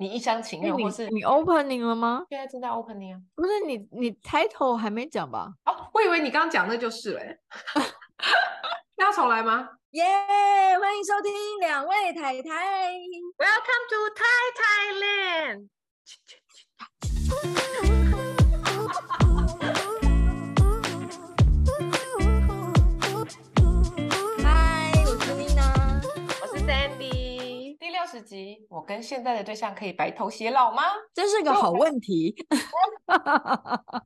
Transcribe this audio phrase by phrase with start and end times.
[0.00, 2.24] 你一厢情愿，或是你 opening 了吗？
[2.30, 3.20] 现在正在 opening 啊。
[3.34, 5.52] 不是你，你 title 还没讲吧？
[5.66, 7.36] 哦，我以为你刚刚讲那就是嘞。
[8.96, 9.68] 那 要重来吗？
[9.90, 12.92] 耶！Yeah, 欢迎收听两位太太。
[13.38, 15.68] Welcome to Thai Thailand。
[28.18, 30.82] 十集，我跟现在的对象可以白头偕老吗？
[31.14, 32.34] 这是个好问题。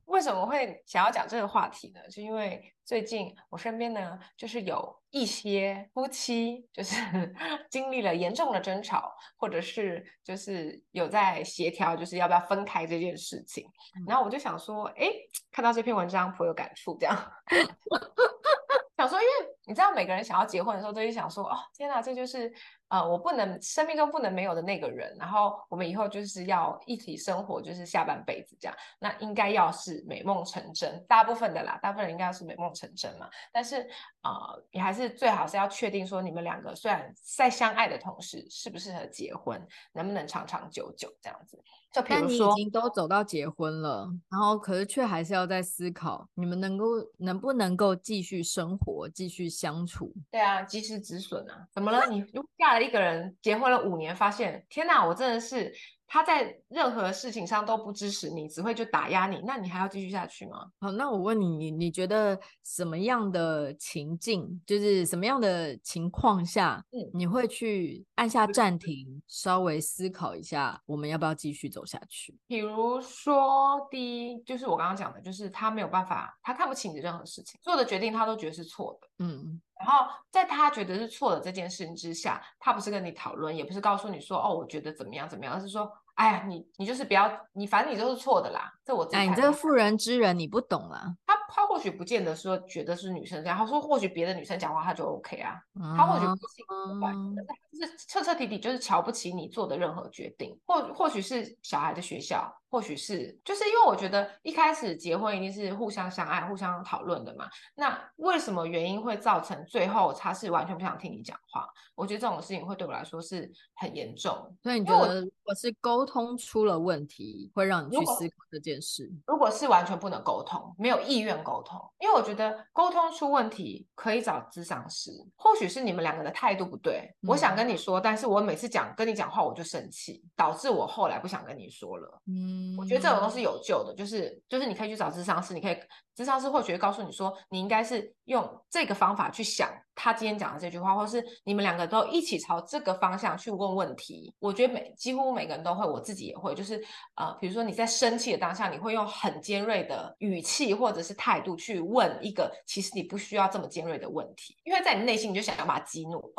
[0.05, 1.99] 为什么会想要讲这个话题呢？
[2.11, 6.95] 就因为最近我身边呢，就是有一些夫妻，就是
[7.71, 13.65] 经历了严重的争吵，或者是就是有在协调，就是要不要分开这件事情。
[13.97, 15.09] 嗯、然后我就想说，哎，
[15.51, 17.17] 看到这篇文章颇有感触，这样。
[18.95, 19.33] 想说，因为
[19.65, 22.53] 你知道，每个人想要结婚的时候，都会想说，哦，天哪，这就是。
[22.93, 33.27] 呃，我不能生命中不能没有的那个人，然后我们以后就是要一起生活，就是下半辈子这样，那应该要是美梦成真，大部分的啦，大部分人应该要是美梦成真嘛。
[33.51, 33.77] 但是，
[34.21, 39.59] 呃，你还是最好是要确定说，你们两个虽然在相爱的同时，适不适合结婚，
[39.93, 41.59] 能不能长长久久这样子。
[41.91, 46.85] 就比如说，你已经都走到结婚了，然后可是却还是要在思考，你们能够
[47.17, 50.11] 能不能够继续生活，继续相处。
[50.31, 52.05] 对啊，及时止损啊，怎么了？
[52.07, 52.82] 你又嫁了。
[52.83, 55.73] 一个人结婚了五年，发现天哪，我真的是
[56.13, 60.69] 他在任何事情上都不支持你，只会就打压你，那你还要继续下去吗？
[60.79, 72.37] 好，那我问你，你你觉得什么样的情境，就是什么样的情况下，嗯，你会去按下暂停，稍微思考一下，我们要不要继续走下去？
[72.45, 79.59] 比如说，第一就是我刚刚讲的，就是他没有办法，他看不起你的任何事情，做的决定他都觉得是错的，嗯。
[79.79, 88.71] 然后在他觉得是错的这件事情之下，他不是跟你讨论，也不是告诉你说，哦，我觉得怎么样怎么样，而是说，哎呀，你你就是不要，你反正你都是错的啦。
[88.85, 91.15] 这我哎，你这个妇人之仁，你不懂啦。
[91.25, 96.63] 他他或许不见得说觉得是女生这样，他说或许别的女生讲话他就 OK 啊，嗯、他或许不喜
[97.01, 102.53] 欢，但就是彻彻底底就是瞧不起你做的任何决定，或或许是小孩的学校。
[102.73, 107.47] 或许是，就是因为我觉得一开始结婚一定是互相相爱、互相讨论的嘛。
[107.75, 111.69] 那为什么原因会造成最后他是完全不想听你讲话？
[111.93, 114.33] 我觉得这种事情会对我来说是很严重。
[114.63, 119.07] 所以你觉得，如果是沟通出了问题，会让你去思考这件事？
[119.27, 125.11] 如果是完全不能沟通，没有意愿沟通，因为我觉得沟通出问题可以找咨商师。
[125.35, 132.19] 或许是你们两个的态度不对，嗯、我想跟你说，但是我每次讲跟你讲话我就生气，导致我后来不想跟你说了。
[132.25, 132.62] 嗯。
[132.77, 135.77] 我觉得这种都是有救的，就是就是你可以去找咨商师，你可以
[136.15, 144.33] 咨商师或许会告诉你说，你应该是用这个方法去想他今天讲的这句话，或是你们两个都一起朝这个方向去问问题。
[144.39, 146.83] 我觉得每几乎每个人都会，我自己也会，就是
[147.15, 156.33] 呃，比如说你在生气的当下，你会用很尖锐的语气或者是态度去问一个其实你不需要这么尖锐的问题，因为在你内心你就想要把他激怒。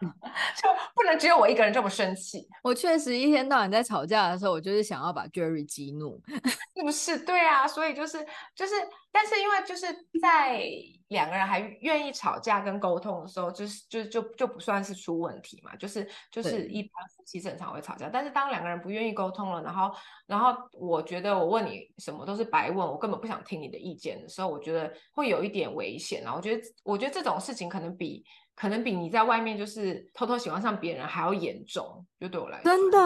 [0.56, 2.46] 就不能只有我一个人这么生气。
[2.62, 6.20] 我确实一天到晚在吵架的时候，我就是想要把 Jerry 激怒，
[6.76, 7.18] 是不是？
[7.18, 8.18] 对啊，所以就是
[8.54, 8.74] 就是，
[9.12, 9.86] 但是因为就是
[10.20, 10.62] 在
[11.08, 15.74] 两个人还愿意吵架跟沟通的时候，就是就就就不算是出问题嘛。
[15.76, 19.92] 就是就是一般夫妻正常会吵架，但是当两个人不愿意沟通了，然后
[20.26, 26.22] 然后我觉得我问你什么都是白问，我根本不想听你的意见的时候，我觉得会有一点危险。
[26.22, 28.24] 然后我觉得我觉得这种事情可能比。
[28.60, 32.64] 可能比你在外面就是偷偷喜欢上别人还要严重，就对我来说。
[32.64, 32.98] 真的，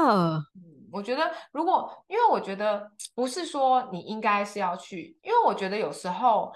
[0.56, 6.52] 嗯，我觉得如果，因为我觉得不是说你应该是要去，因为我觉得有时候，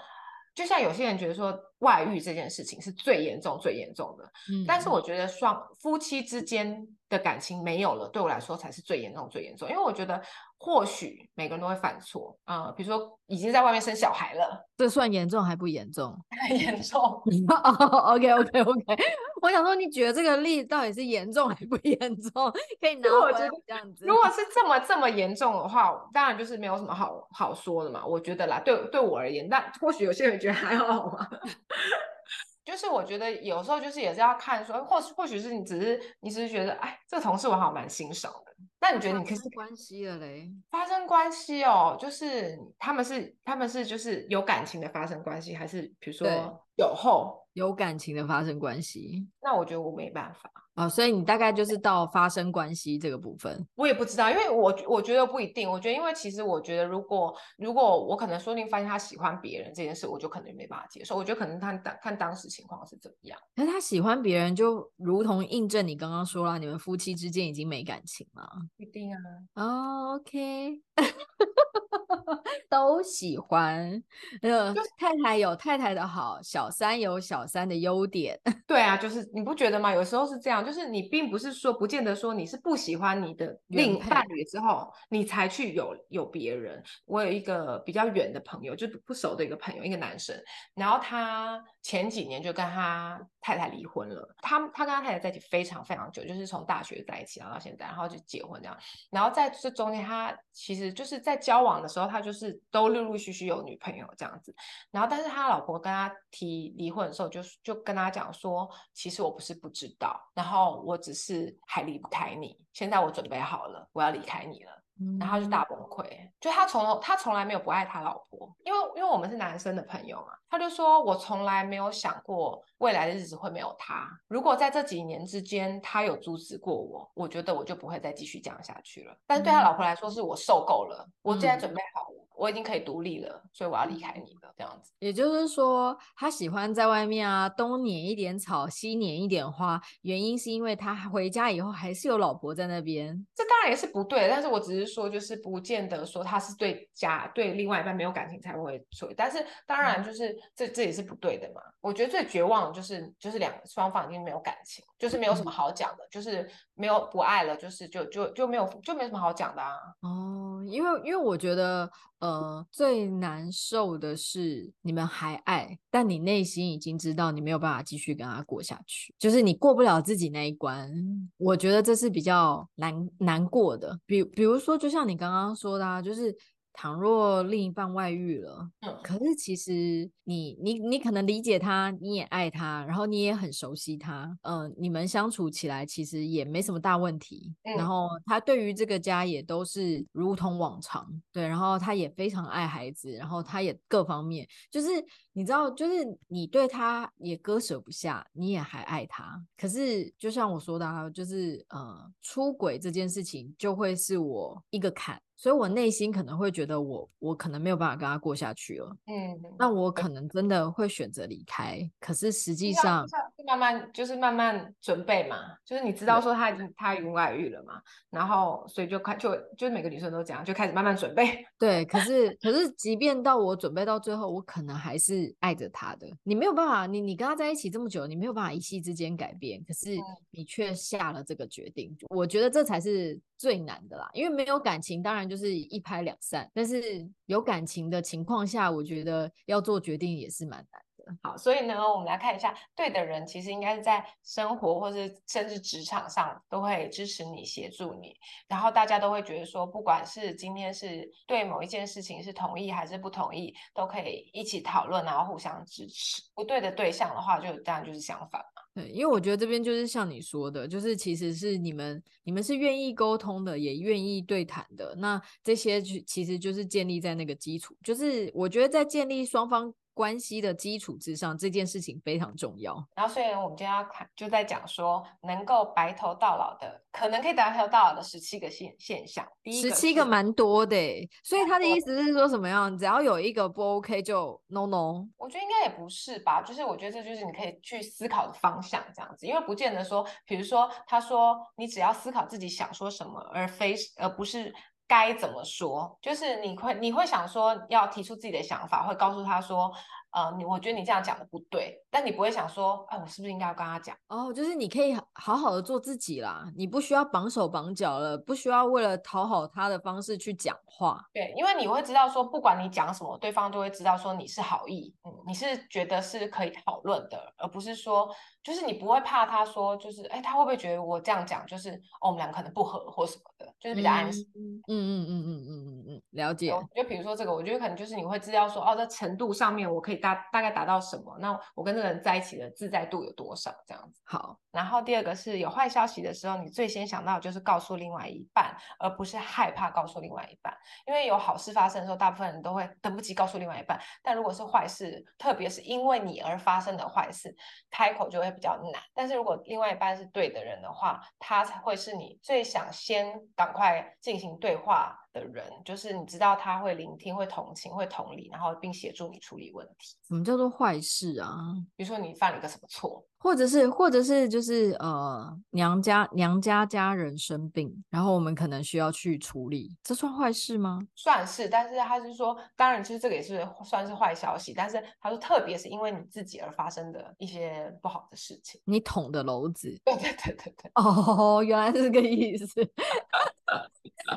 [0.55, 10.21] 就像有些人觉得说外遇这件事情是最严重、最严重的，嗯，但是我觉得双夫妻之间的感情没有了，对我来说才是最严重、最严重，因为我觉得。
[10.61, 16.13] 或许每个人都会犯错啊、呃，比如说已经在外面生小孩了，这算严重还不严重？
[16.49, 16.99] 很严重。
[16.99, 19.03] OK OK OK，
[19.41, 22.51] 我想说，你觉得这个例子到底是严重还不 严重？
[22.79, 24.05] 可以拿我这样子。
[24.05, 28.05] 如果是这么这么严重的话，当然就是没有什么好好说的嘛。
[28.05, 31.27] 我觉得啦，对对我而言，但或许有些人觉得还好嘛。
[32.65, 38.53] 就是我觉得有时候就是也是要看说，或或许是你只是你只是觉得，哎，这个同事我好像蛮欣赏的。
[38.81, 40.47] 那你觉得你可是关系了嘞？
[40.69, 46.27] 发生关系哦，就是他们是他们是就是有感情的发生关系，还是比如说
[46.75, 49.27] 有后有感情的发生关系。
[49.41, 50.51] 那我觉得我没办法。
[50.75, 55.69] 哦，所以你大概就是到发生关系这个部分，我也不知道，因为我我觉得不一定。
[55.69, 61.17] 我觉得，因为其实我觉得，如果如果我可能说不定发现他喜欢别人这件事，我就可能没办法接受。
[61.17, 63.37] 我觉得可能看当看当时情况是怎么样。
[63.57, 68.47] 可是他喜欢别人，就如同印证你刚刚说了，你们夫妻之间已经没感情了。
[68.77, 69.19] 不一定啊。
[69.55, 70.81] 哦，OK。
[72.69, 74.01] 都喜欢，
[74.41, 78.39] 呃，就是太太有太太的好，小三有小三的优点。
[78.67, 79.91] 对啊，就是你不觉得吗？
[79.93, 86.81] 有时候是这样，就是你并不是说不见得说你是不喜欢你的另一半侣之后，你才去有有别人。
[87.05, 90.35] 我有一个比较远的朋友，就不熟的一个朋友，一个男生，
[90.75, 94.35] 然后他前几年就跟他太太离婚了。
[94.41, 98.77] 他他跟他太太在一起非常非常久，就是从大学在一起，然后到现在，然后就结婚这样。
[99.09, 102.59] 然后在这中间，他其实就是在交往的时候，他就是。
[102.71, 104.53] 都陆陆续续有女朋友这样子，
[104.91, 114.78] 然后但是他老婆跟他提离婚的时候就，就就跟他讲说，其实我不是不知道，然后我只是还离不开你，现在我准备好了，我要离开你了。
[115.19, 116.05] 然后他就大崩溃，
[116.39, 129.15] 就他从他从来没有不爱他老婆，因为因为我们是男生的朋友嘛，他就说，我从来没有想过未来的日子会没有他，如果在这几年之间他有阻止过我，我觉得我就不会再继续这样下去了。
[129.25, 134.91] 但是对他老婆来说，是我受够了，我现在准备好了，我已经可以独立了，所以我要离开你了，这样子。
[134.99, 143.25] 也就是说，他喜欢在外面啊，东撵一点草，西撵一点花，原因是因为他回家以后还是有老婆在那边。
[143.33, 144.89] 这当然也是不对，但是我只是。
[144.89, 151.61] 说就是不见得说他是对家对另外一半没有感情才会所以，但是当然就是这这也是不对的嘛。
[151.79, 159.71] 我觉得最绝望的就是就是两双方已经没有感情，就是没有什么好讲的，就是没有不爱了，就是就就就没有就没什么好讲的啊。
[160.01, 170.91] 哦，因为因为我觉得呃最难受的是你们还爱，但你内心已经知道你没有办法继续跟他过下去，就是你过不了自己那一关。
[171.37, 174.77] 我觉得这是比较难难过的，比比如说。
[174.77, 176.35] 就像你刚刚说的啊，就是。
[176.81, 194.47] 倘若另一半外遇了，嗯，可是其实你你你可能理解他，你也爱他，然后你也很熟悉他，嗯、呃，你们相处起来其实也没什么大问题，嗯，然后他对于这个家也都是如同往常，对，然后他也非常爱孩子，然后他也各方面。
[194.71, 194.87] 就是
[195.33, 195.95] 你知道，就是
[196.29, 205.21] 你对他也割舍不下，你也还爱他，可是就像我说的啊，就是呃，出轨这件事情就会是我一个坎。
[205.39, 211.79] 所以我内心可能会觉得我我可能没有办法跟他过下去了，嗯，那我可能真的会选择离开。
[211.97, 213.05] 可是实际上，
[213.47, 221.45] 慢慢就是慢慢准备嘛，就是你知道说他已经他已经外遇了嘛，然后所以就开就就是每个女生都这样，就开始慢慢准备。
[221.57, 226.05] 对，可是可是即便到我准备到最后，我可能还是爱着他的。
[226.21, 229.95] 你没有办法，你你跟他在一起这么久，你没有办法一夕之间改变，可是
[230.31, 231.95] 你却下了这个决定。
[232.09, 235.29] 我觉得这才是最难的啦，因为没有感情，当然。
[235.29, 241.15] 就是一拍两散，但是有感情的情况下，我觉得要做决定也是蛮难的。
[241.21, 248.15] 好，所以呢，我们来看一下，对的人其实应该是在生活或是甚至职场上都会支持你、协助你，
[248.47, 256.23] 然后大家都会觉得说，不管是今天是对某一件事情是同意还是不同意，都可以一起讨论，然后互相支持。
[256.33, 258.43] 不对的对象的话，就当然就是相反。
[258.75, 264.95] 对，因为我觉得这边就是像你说的，就是其实是你们你们是愿意沟通的，也愿意对谈的。
[264.99, 272.75] 那这些就其实就是建立在那个基础，就是我觉得在建立双方关系的基础之上，这件事情非常重要。
[272.95, 279.27] 然后，所以我们今天要看，就在讲说，能够白头到老的，可能可以白头到老的十七个现现象。
[279.61, 280.75] 十七个蛮多的，
[281.23, 282.77] 所以他的意思是说什么样？
[282.77, 285.07] 只要有一个不 OK 就 no no。
[285.17, 294.53] 我觉得应该也不是吧，就是我觉得这就是你可以去思考的方向，这样子，因为不见得说，比如说他说你只要思考自己想说什么，而非而不是。
[294.89, 295.97] 该怎么说？
[296.01, 299.71] 就是你会你会想说要提出自己的想法，会告诉他说。
[300.11, 303.95] 呃，你我觉得你这样讲的不对，但你不会想说，哎，我是不是应该要跟他讲？
[304.07, 311.03] 哦，就是你可以好好的做自己啦，你不需要绑手绑脚了，不需要为了讨好他的方式去讲话。
[311.13, 318.09] 对，因为你会知道说，不管你讲什么，对方都会知道说你是好意，嗯，你是觉得是可以讨论的，而不是说，
[318.43, 324.25] 就是你不会怕他说，就是，哎，他会不会觉得我这样讲，就是，哦，我们俩可能不合或什么的，就是比较安心。
[324.35, 325.85] 嗯嗯嗯嗯嗯嗯嗯。
[325.89, 326.51] 嗯，了解。
[326.75, 334.01] 就比如说这个，我觉得可能就是你会知道说，哦，在程度上面我可以大大概达到什么，那我跟这个人在一起的自在度有多少这样子。
[334.05, 340.51] 好，然后第二个是有坏消息的时候，你最先想到就是告诉另外一半，而不是害怕告诉另外一半，
[340.87, 347.35] 因为有好事发生的时候，大部分人都会等不及告诉另外一半，但如果是坏事，特别是因为你而发生的坏事，
[347.69, 348.81] 开口就会比较难。
[348.93, 359.95] 但是如果另外一半是对的人的话，他才会是你最想先赶快进行对话的人，就是你知道他会聆听、会同情、会同理，然后并协助你处理问题。
[360.07, 361.55] 什么叫做坏事啊？
[361.75, 363.05] 比如说你犯了一个什么错？
[363.21, 370.79] 或者是，或者是，就是呃，娘家娘家家人生病，然后我们可能需要去处理，这算坏事吗？
[370.95, 382.65] 算是，但是他是说，当然，其实这个也是算是坏消息，但是他说，特别是因为你自己而发生的一些不好的事情，你捅的篓子，对对对对对， 哦，原来是这个意思。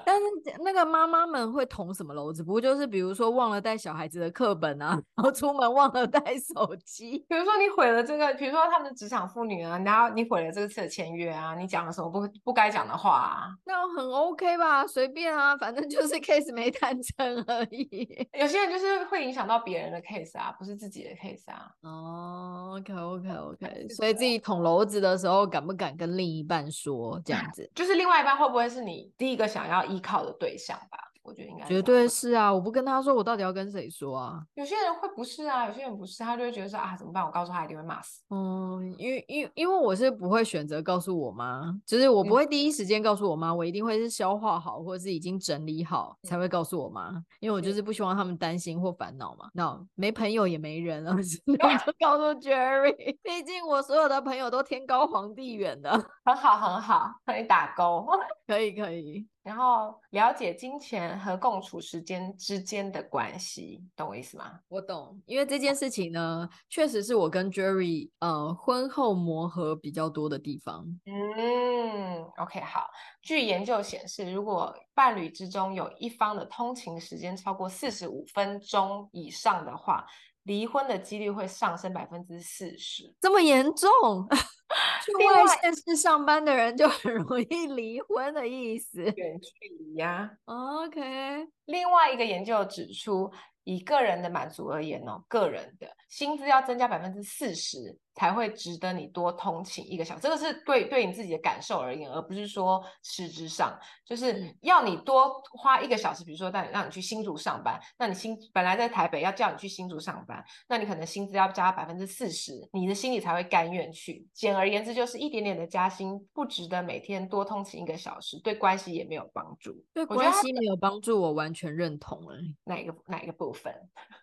[0.04, 0.24] 但是
[0.62, 2.42] 那个妈妈们会捅什么篓子？
[2.42, 13.48] 不就是比如说忘了带小孩子的课本啊，然后出门忘了带手机， 比如说你毁了这个，比如说他们职场妇女啊，然后你毁了这次的签约啊，你讲了什么不不该讲的话啊？
[13.64, 18.28] 那很 OK 吧，随便啊，反正就是 case 没谈成而已。
[18.38, 21.70] 有些人就是会影响到别人的 case 啊，不是自己的 case 啊。
[21.82, 27.70] 哦，OK OK OK，所以自己捅篓子的时候，敢不敢跟另一半说这样 子？
[27.74, 30.98] 就是另外一半会不会是你第一个想要依靠的对象吧？
[31.24, 32.52] 我觉得应该绝对是啊！
[32.52, 34.42] 我不跟他说，我到底要跟谁说啊？
[34.54, 37.24] 有些人会不是啊，有些人不是，他就会觉得说啊，怎么办？
[37.24, 38.24] 我告诉他一定会骂死。
[38.30, 49.48] 嗯，因为因为因为我是不会选择告诉我妈，就是我不会第一时间告诉我妈，嗯、我一定会是消化好，或者是已经整理好才会告诉我妈，嗯、因为我就是不希望他们担心或烦恼嘛。
[49.54, 55.92] 那、no, 没朋友也没人了， 所以就 告诉 Jerry， 毕竟我所有的朋友都天高皇帝远的，
[56.24, 58.08] 很好很好，可以打勾，
[58.48, 59.24] 可以可以。
[59.42, 64.60] 然后了解金钱和共处时间之间的关系，懂我意思吗？
[64.68, 70.86] 我懂，因为这件事情呢，确实是我跟 Jerry 呃婚后磨合比较多的地方。
[71.06, 72.86] 嗯，OK，好。
[73.22, 80.06] 据研究显示，如果伴侣之中有一方的通勤时间超过四十五分钟以上的话，
[80.44, 83.14] 离婚的几率会上升百分之四十。
[83.20, 84.26] 这么严重？
[85.04, 90.30] 去外县市上班的人就很容易离婚的意思，远距离呀。
[90.46, 93.30] OK，另外一个研究指出，
[93.64, 97.98] 以个人的满足而言哦，个人的薪资要增加百分之四十。
[98.14, 106.22] 才会值得你多通勤一个小时，这个是对对你自己的感受而言，而不是说实质上就是要你多花一个小时。
[106.24, 114.24] 比如说，让让你去新竹上班，那你新本来在台北，要叫你去新竹上班，那你可能薪资要加百分之四十，你的心里才会甘愿去。
[114.32, 119.74] 简而言之，就是一点点的加薪不值得每天多通勤一个小时，对关系也没有帮助。
[119.92, 122.36] 对关系没有帮助，我完全认同了。
[122.64, 123.74] 哪一个哪一个部分？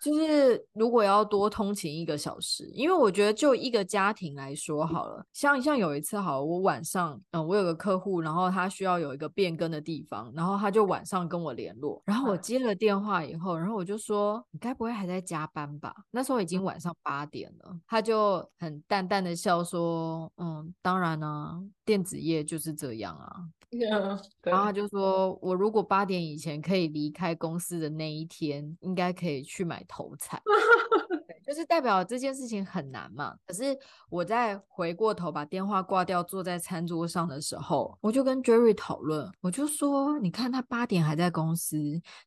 [0.01, 3.78] 就是如果要多通勤一个小时，因为我觉得就一个。
[3.83, 15.93] 家庭来说好了，像像有一次好了，我晚上嗯，我有个客户，然后他需要有一个变更的地方，然后他就晚上跟我联络，然后我接了电话以后，然后我就说，你该不会还在加班吧？
[16.11, 23.35] 那时候已经晚上八点了，他就很淡淡的笑说，嗯，当然啊，电子业就是这样啊。
[24.41, 30.41] 然后他就说，我如果八点以前可以离开公司的那一天，应该可以去买头彩。
[31.49, 33.33] 就是代表这件事情很难嘛。
[33.47, 33.75] 可是
[34.07, 41.75] 我在回过头把电话挂掉，坐在餐桌上的时候，我就跟 Jerry 讨论，我就说，你看他八点还在公司，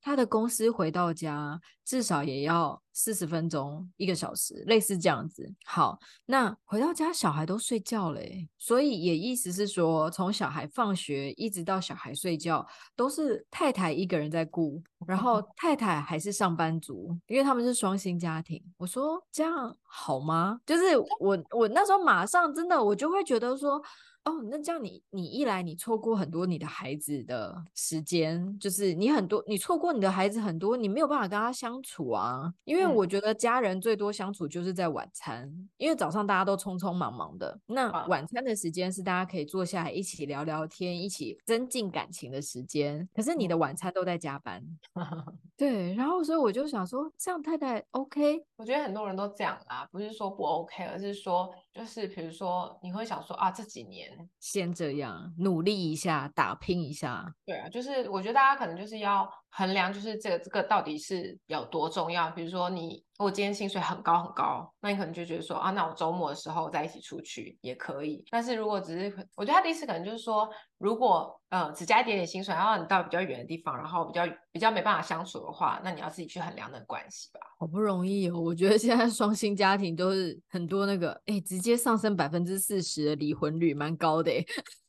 [0.00, 5.52] 他的公司回到家至少也要四十分钟，一个小时，类似这样子。
[5.64, 8.20] 好，那回到家小孩都睡觉了，
[8.58, 18.62] 所以也意思是说，从小孩放学一直到小孩睡觉，都是太太一个人在顾，然后 太太还是上班族，因为他们是双薪家庭。
[18.76, 20.60] 我说这样好吗？
[20.64, 23.82] 就是我我那时候马上真的我就会觉得说。
[24.24, 32.52] 哦，那这样你你一来你错过很多你的孩子的时间，就是你很多你错过你的孩子很多，你没有办法跟他相处啊。
[32.64, 43.08] 因为我觉得家人最多相处就是在晚餐，嗯、因为早上大家都匆匆忙忙的，那晚餐的时间是大家可以坐下来一起聊聊天、一起增进感情的时间。
[43.12, 44.62] 可是你的晚餐都在加班，
[45.56, 45.94] 对。
[45.94, 48.44] 然后所以我就想说，这样太太 OK？
[48.56, 54.28] 我觉得很多人都这样啦，不是说不 OK，而是说就是比如说你会想说啊，这几年。
[54.38, 57.34] 先这样努力一下，打拼一下。
[57.46, 62.30] 对啊，就是我觉得大家可能就是要衡量，就是这个这个到底是有多重要。
[62.30, 68.24] 比如说你，如果今天薪水很高很高，那你可能就觉得说啊，那我周末的时候再一起出去也可以。
[68.30, 77.40] 但是如果只是，我觉得他的意思可能就是说，如果呃只加一点点薪水，然后你到比较远的地方，然后比较比较没办法相处的话，那你要自己去衡量那个关系吧。
[77.58, 84.32] 好不容易哦，我觉得现在双薪家庭都是很多那个，哎，直接上升百分之四十的离婚率，蛮高的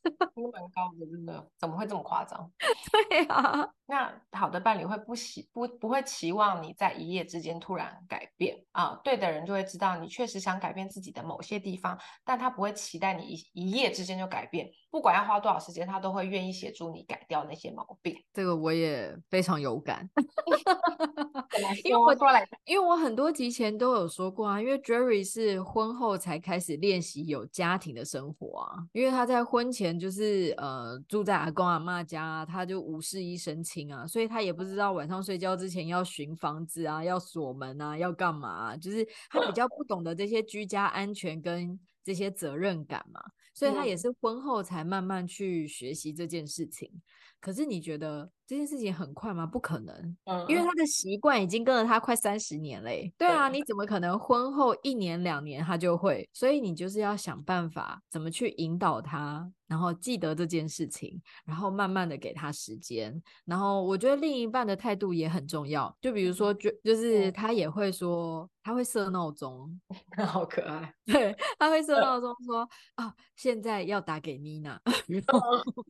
[0.04, 0.42] 哎。
[0.52, 2.50] 蛮高的，真的，怎么会这么夸张？
[3.08, 18.16] 对啊，那好的伴侣会不喜不不会期望你在一夜之间突然改变啊，对的人就会知道你确实想改变自己的某些地方，但他不会期待你一一夜之间就改变，不管要花多少时间，他都会愿意协助你改掉那些毛病。
[18.32, 20.08] 这个我也非常有感，
[21.82, 29.98] 因为我说来，因为我很多集前都有说过啊，因为 Jerry 是婚后才开始练习有家庭的生活啊，因为他在婚前。
[30.04, 43.18] 就是呃住在阿公阿妈家，他就无事一身轻啊，所以他也不知道晚上睡觉之前要巡房子啊，要锁门啊，要干嘛啊，就是他比较不懂得这些居家安全跟这些责任感嘛，
[43.54, 46.90] 所以他也是婚后才慢慢去学习这件事情。
[47.44, 49.44] 可是你觉得这件事情很快吗？
[49.44, 53.12] 不可能，嗯，因为他的习惯已经跟了他快三十年嘞。
[53.18, 56.26] 对啊，你怎么可能婚后一年两年他就会？
[56.32, 63.22] 所以你就是要想办法怎么去引导他，然后记得这件事情，然后慢慢的给他时间。
[63.44, 68.48] 然后我觉得另一半的态度也很重要，就比如说，就就是他也会说。
[68.66, 69.78] 他会设闹钟，
[70.26, 70.94] 好可爱。
[71.04, 74.80] 对，他会设闹钟说：“啊、哦，现在要打给妮娜，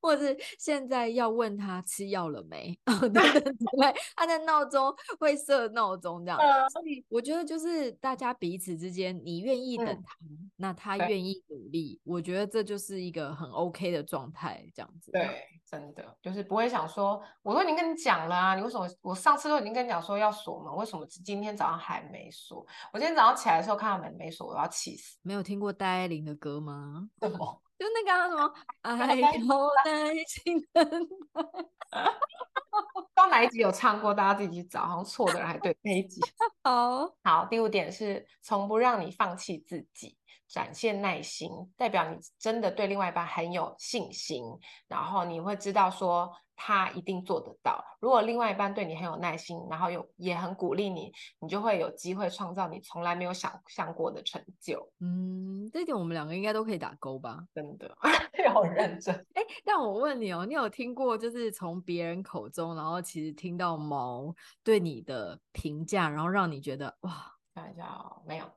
[0.02, 6.38] 或者是现在要问他吃药了没？”对 对对，他的闹钟会设闹钟这样。
[6.70, 15.10] 所以我觉得就是大家彼此之间，你愿意等他，嗯、那他愿意努力，我觉得这就是一个很 OK 的状态，这样子。
[15.10, 15.28] 对。
[15.66, 18.86] 真的就是不会想说，我都已经跟你讲了啊，你为什么？
[19.00, 22.64] 我上次都已经跟你讲说要锁门，为什么今天早上还没锁？
[22.92, 25.18] 我今天早上起来的时候看到门没锁，我要气死。
[25.22, 27.08] 没有听过戴爱玲的歌吗？
[27.18, 27.60] 什么？
[27.78, 29.20] 就那个什么 爱有
[29.84, 30.84] 耐心的。
[33.14, 34.12] 刚哪一集有唱过？
[34.12, 36.20] 大家自己去找，好像错的人还对那一集。
[36.62, 40.16] 好好，第五点是从不让你放弃自己。
[40.54, 44.44] 展现耐心，代表你真的对另外一半很有信心，
[44.86, 47.84] 然后你会知道说他一定做得到。
[47.98, 54.88] 如果另外一半对你很有耐心，然后又也很鼓励你，你就会有机会创造你从来没有想象过的成就。
[55.00, 57.40] 嗯，这一点我们两个应该都可以打勾吧？
[57.52, 57.92] 真的，
[58.54, 59.12] 好认真。
[59.34, 64.32] 哎，但我问你哦，你有听过就是从别人口中，然后其实听到毛
[64.62, 68.48] 对你的评价，然后让你觉得哇，看一下哦，没有。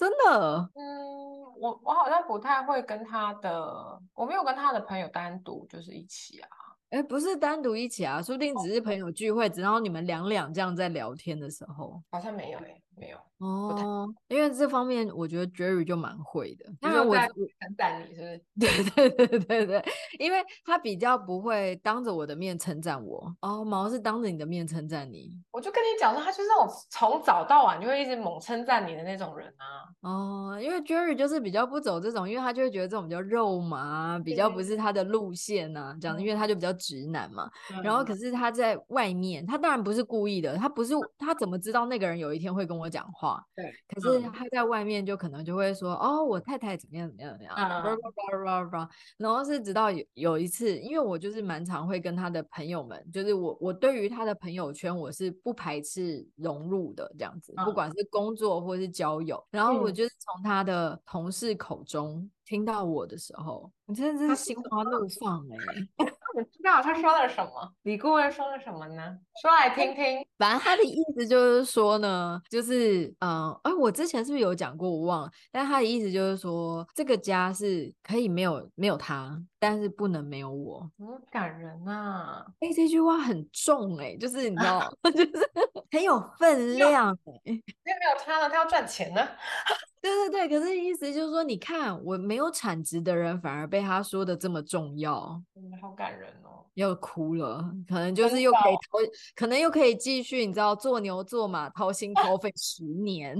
[0.00, 6.48] 真的，嗯，我我好像不太会跟他的，我没有跟他的朋友单独就是一起啊，
[6.88, 12.80] 哎，不是单独一起啊，说不定只是朋友聚会，只然后你们两两这样在聊天的时候，好像没有哎。
[12.96, 17.30] 没有哦，因为这方面我觉得 Jerry 就蛮会的，因为我称
[17.76, 18.90] 赞你是不是？
[18.90, 19.84] 对 对对对对，
[20.18, 29.88] 因为他比较不会当着我的面称赞我哦，毛是当着你的面称赞你，我就跟你讲说，他就是那种从早到晚就会一直猛称赞你的那种人啊。
[30.02, 37.50] 哦，因为 Jerry 就是比较不走这种，因为他就会觉得这种比较肉麻，比较不是他的路线啊，这样，因为他就比较直男嘛。
[37.74, 48.88] 嗯、然后可是他在外面，他当然不是故意的，他不是他怎么知道那个人有一天会跟我讲话，对，可是他在外面就可能就会说，嗯、哦，我太太怎么样怎么样怎么样，嗯、
[49.18, 66.12] 然后是直到有有一次，因为我就是蛮常会跟他的朋友们，就是我我对于他的朋友圈我是不排斥融入的这样子，嗯、不管是工作或是交友，然后我就是从他的同事口中听到我的时候，你真的是心花怒放哎、欸。
[66.36, 67.72] 你知道他说了什么？
[67.82, 69.16] 李顾问说了什么呢？
[69.40, 70.26] 说来听听。
[70.36, 74.90] 反正他的意思就是说呢，就是嗯，哎、呃，我之前是不是有讲过？
[74.90, 75.30] 我忘了。
[75.52, 80.80] 但他的意思就是说，这个家是可以没有没有他，但是不能没有我。
[80.98, 82.44] 好，感人啊！
[82.60, 85.50] 哎、欸，这句话很重哎、欸，就是你知道， 就是
[85.92, 87.40] 很有分量、欸。
[87.44, 89.20] 因为没有他呢，他要赚钱呢。
[90.00, 98.98] 对对对，可是意思就是说，你看我没有产值的人，反而被他说的这么重要，嗯，好感人哦，要哭了，可能就是又可以掏，
[99.36, 103.38] 可能又可以继续，你知道，做牛做马，掏心掏肺十年。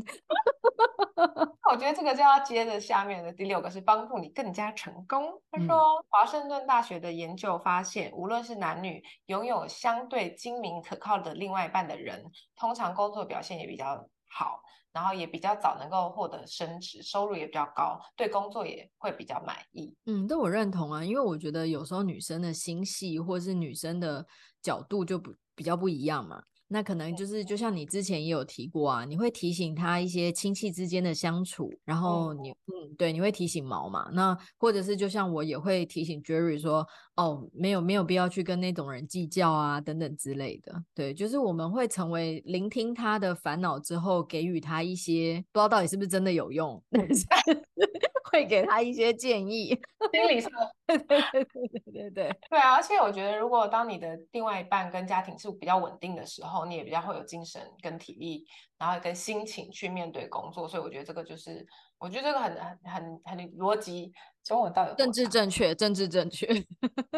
[1.70, 5.40] 我觉得这个就要接着下面的第六个，是帮助你更加成功。
[5.50, 14.06] 他说，嗯、华盛顿大学的研究发现，无论是男女，拥有相对精明可靠的另外一半的人，通常工作表现也比较。
[14.32, 19.92] 好，然后也比较早能够获得升职，收入也比较高，对工作也会比较满意。
[20.06, 24.24] 嗯，这我认同啊，因为我觉得有时候女生的心细或是女生的
[24.62, 26.44] 角度就不比较不一样嘛。
[26.72, 34.08] 那可能就是，就像你之前也有提过啊，你会提醒他一些亲戚之间的相处，然后你，嗯，对，你会提醒毛嘛？
[34.12, 40.72] 那或者是就像我也会提醒 Jerry 说，哦，没有没有必要去跟那种人计较啊，等等之类的。
[40.94, 46.80] 对，就是我们会成为聆听他的烦恼之后，给予他一些不知道到底是不是真的有用，
[48.30, 49.68] 会给他一些建议，
[50.12, 50.50] 心理上，
[50.86, 52.10] 对对对对对对
[52.48, 52.74] 对啊！
[52.74, 58.44] 而且我觉得，如果当你的另外一半跟家庭是比较稳定的时候，你也比较会有精神跟体力，
[58.78, 60.68] 然后跟心情去面对工作。
[60.68, 61.66] 所以我觉得这个就是，
[62.00, 66.46] 我觉得这个很很很很逻辑，中文到底政治正确，政治正确，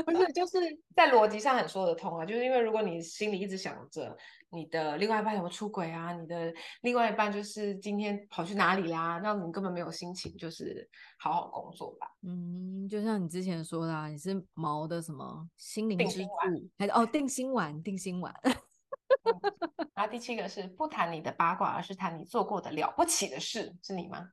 [0.04, 0.58] 不是就是
[0.94, 2.26] 在逻辑上很说得通啊。
[2.26, 4.14] 就是因为如果你心里一直想着。
[4.54, 6.12] 你的另外一半有出轨啊？
[6.12, 9.18] 你的另外一半就是今天跑去哪里啦？
[9.24, 10.86] 那你根本没有心情，就是
[11.18, 12.06] 好好工作吧。
[12.20, 16.30] 嗯，就像你之前说的，啊，你是毛的什么心灵支柱，
[16.76, 17.82] 还是哦定心丸？
[17.82, 18.30] 定心丸。
[19.94, 24.28] 然后第七个是不谈你的八卦，而是谈你做过的了不起的事，是你吗？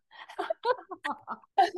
[1.56, 1.74] 他说：“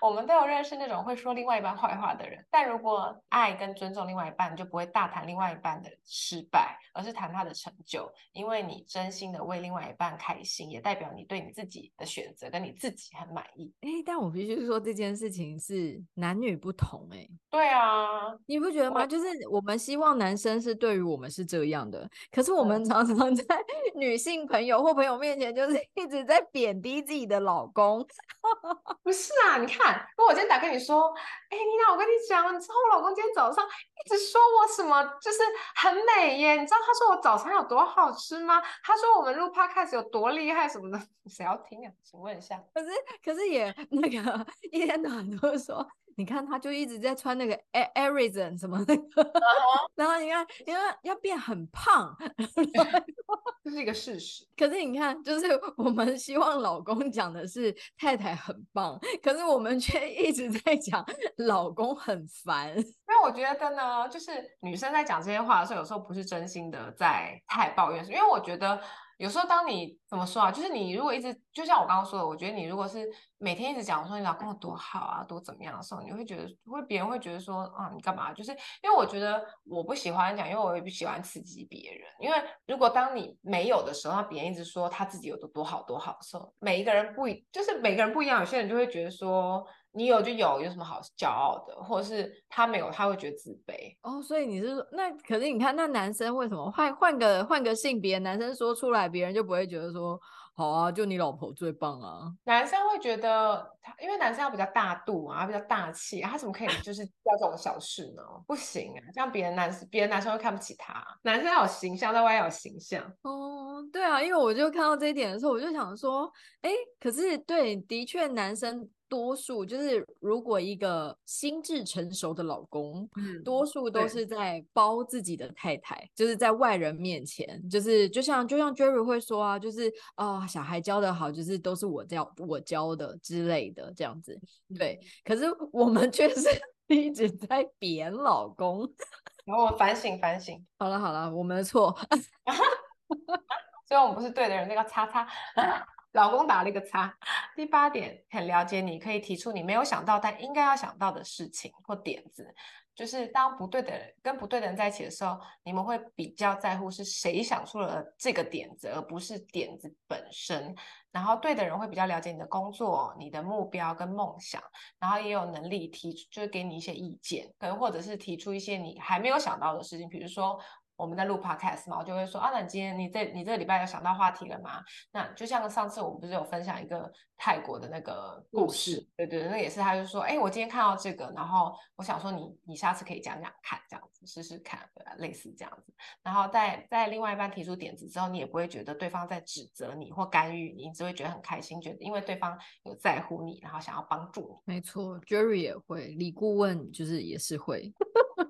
[0.00, 8.10] 我们都有认识那种会说另外一半坏话的人，但如果爱跟尊重另外一半，就不会大谈另外一半的失败，而是谈他的成就。
[8.32, 13.70] 因为你真心的为另外一半开心，也代表你对你自己的选择跟你自己很满意。
[13.82, 17.06] 哎，但我必须说这件事情是男女不同。
[17.12, 19.06] 哎，对啊，你不觉得吗？
[19.06, 23.44] 就是我们希望男生是对于我们是这样的，可是我们常常在
[23.94, 28.06] 女性朋友或朋友面前，就是一直在贬低自己的老公。
[29.02, 31.12] ”不是啊，你看，如果我今天打跟你说，
[31.50, 35.38] 哎，妮娜，我跟你讲，你知道我老公今天早上一直说我什么，就是
[35.74, 36.56] 很美耶。
[36.56, 38.62] 你知道他说我早餐有多好吃吗？
[38.82, 41.92] 他说我们录 podcast 有多厉害什么的， 谁要听啊？
[42.02, 42.62] 请问一下。
[42.74, 42.88] 可是，
[43.24, 45.86] 可是也那个 一天到晚都说。
[46.16, 47.58] 你看，他就一直在穿那个
[47.94, 49.32] Arizona 什么那个，
[49.94, 52.16] 然后你看，因为要变很胖，
[53.64, 54.46] 这是一个事实。
[54.56, 55.46] 可是你看，就是
[55.76, 61.04] 我们希望老公讲的是太太很棒，可是我们却一直在讲
[61.38, 62.76] 老公很烦。
[62.76, 68.80] 因为我觉得呢，就是女生在讲这些话的时候，有时候不是真心的在太抱怨，因为我觉得。
[69.20, 70.50] 有时候，当你怎么说啊？
[70.50, 73.06] 就是你如果一直就像我刚刚说的，我觉得你如果是
[73.36, 78.32] 每天一直讲说你老公有多好啊，多怎么样的时候，你会觉得会别人会觉得说啊，你干嘛？
[78.32, 78.50] 就是
[78.82, 82.00] 因为我觉得我不喜欢讲，因为我也不喜欢刺激别人。
[82.18, 89.62] 因为如果当你没有的时候，那别人一直说他自己有多多好多好的时候，每一个人不一，就是每个人不一样，有些人就会觉得说。
[89.92, 91.74] 你有就有，有什么好骄傲的？
[91.82, 94.22] 或者是他没有，他会觉得自卑哦。
[94.22, 100.20] 所以你是说，那可是你看，那男生为什么换换个换个性别，男生说出来，别人就不会觉得说
[100.54, 102.32] 好啊，就你老婆最棒啊？
[102.44, 108.22] 男生会觉得他，因为男生要比较大度啊，比较大气啊，他怎么可以 就是叫这种小事呢？
[108.46, 111.04] 不行啊，这样别人男生别的男生会看不起他。
[111.22, 113.02] 男生要有形象，在外要有形象。
[113.22, 116.30] 哦，对啊，因为我就看到这一点的时候，我就想说，
[116.62, 118.88] 哎，可是对，的确男生。
[119.10, 134.38] 多数就是，如果一个心智成熟的老公，嗯，多数都是在包自己的太太，就是在外人面前，就是就像就像 Jerry 会说啊，就是啊、哦，小孩教的好，就是都是我教我教的之类的这样子。
[134.78, 136.48] 对，可是我们却是
[136.88, 138.80] 一直在贬老公，
[139.44, 140.64] 然后我反省反省。
[140.78, 141.96] 好了好了，我们的错，
[143.86, 145.26] 虽然我们不是对的人，那个叉叉。
[146.12, 147.16] 老公打了一个叉。
[147.54, 152.52] 第八点，很了解你，可以提出你没有想到但应该要想到的事情或点子。
[152.96, 160.74] 就是当不对的人跟不对的人在一起的时候，你们会比较在乎是谁想出了这个点子，而不是点子本身。
[161.12, 164.62] 然后对的人会比较了解你的工作、你的目标跟梦想，
[164.98, 170.58] 然后也有能力提出，就是给你一些意见，可能或者是提出一些你还没有想到的事情，比如说。
[171.00, 174.82] 我们在录 podcast 嘛，我就会说啊，那你今天你这你这个礼拜有想到话题了吗？
[175.12, 185.14] 那就像上次我们不是有分享一个泰国的那个故事，对对，那也是，他就说，哎，我今天看到这个，然后我想说你你下次可以讲讲看，这样子试试看，对吧？
[185.16, 185.90] 类似这样子，
[186.22, 194.74] 然后在在另外一半提出点子之后，你也不会觉得对方在指责你或干预你，你只会觉得很开心，觉得因为对方有在乎你，然后想要帮助你。
[194.74, 197.90] 没错，Jerry 也会，李顾问就是也是会。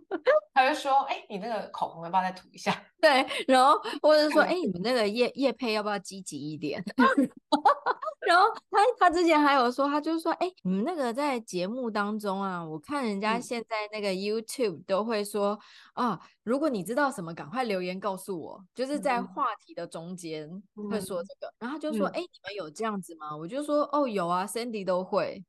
[0.61, 6.83] 他就说：“哎、欸，你那个口红要不要再涂一下？”对，然后或者说：“哎、欸，你们那个叶叶配要不要积极一点？”
[8.27, 15.59] 然后他他之前还有说，他就是说：“哎、欸，你们那个在节目当中啊，我看人家现在那个 YouTube 都会说、
[15.95, 20.49] 嗯、啊，如果你知道什么，赶快留言告诉我。”就是在话题的中间
[20.91, 25.45] 会说这个，嗯、然后他就说：“哎、你们有这样子吗？”我就说：“哦，有啊，Sandy 都会。”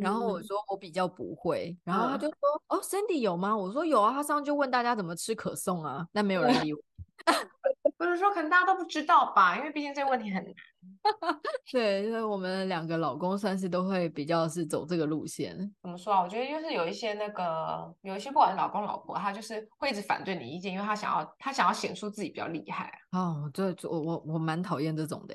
[0.00, 2.36] 然后我说我比较不会，然后他就说、
[2.68, 3.56] 嗯、哦，Cindy 有吗？
[3.56, 6.80] 我说有啊，他上次就问大家怎么吃可颂啊，但没有人理我。
[7.96, 10.54] 不是说可能大家都不知道吧，因为毕竟这个问题很难。
[11.72, 15.56] 对，就是我们两个老公算是都会比较是走这个路线。
[15.82, 16.22] 怎么说啊？
[16.22, 22.92] 我觉得就是有一些那个，有一些不管是老公老婆，他就是会一直反对你意见，因为他想要他想要显出自己比较厉害。
[23.12, 25.34] 哦，对，我我我蛮讨厌这种的。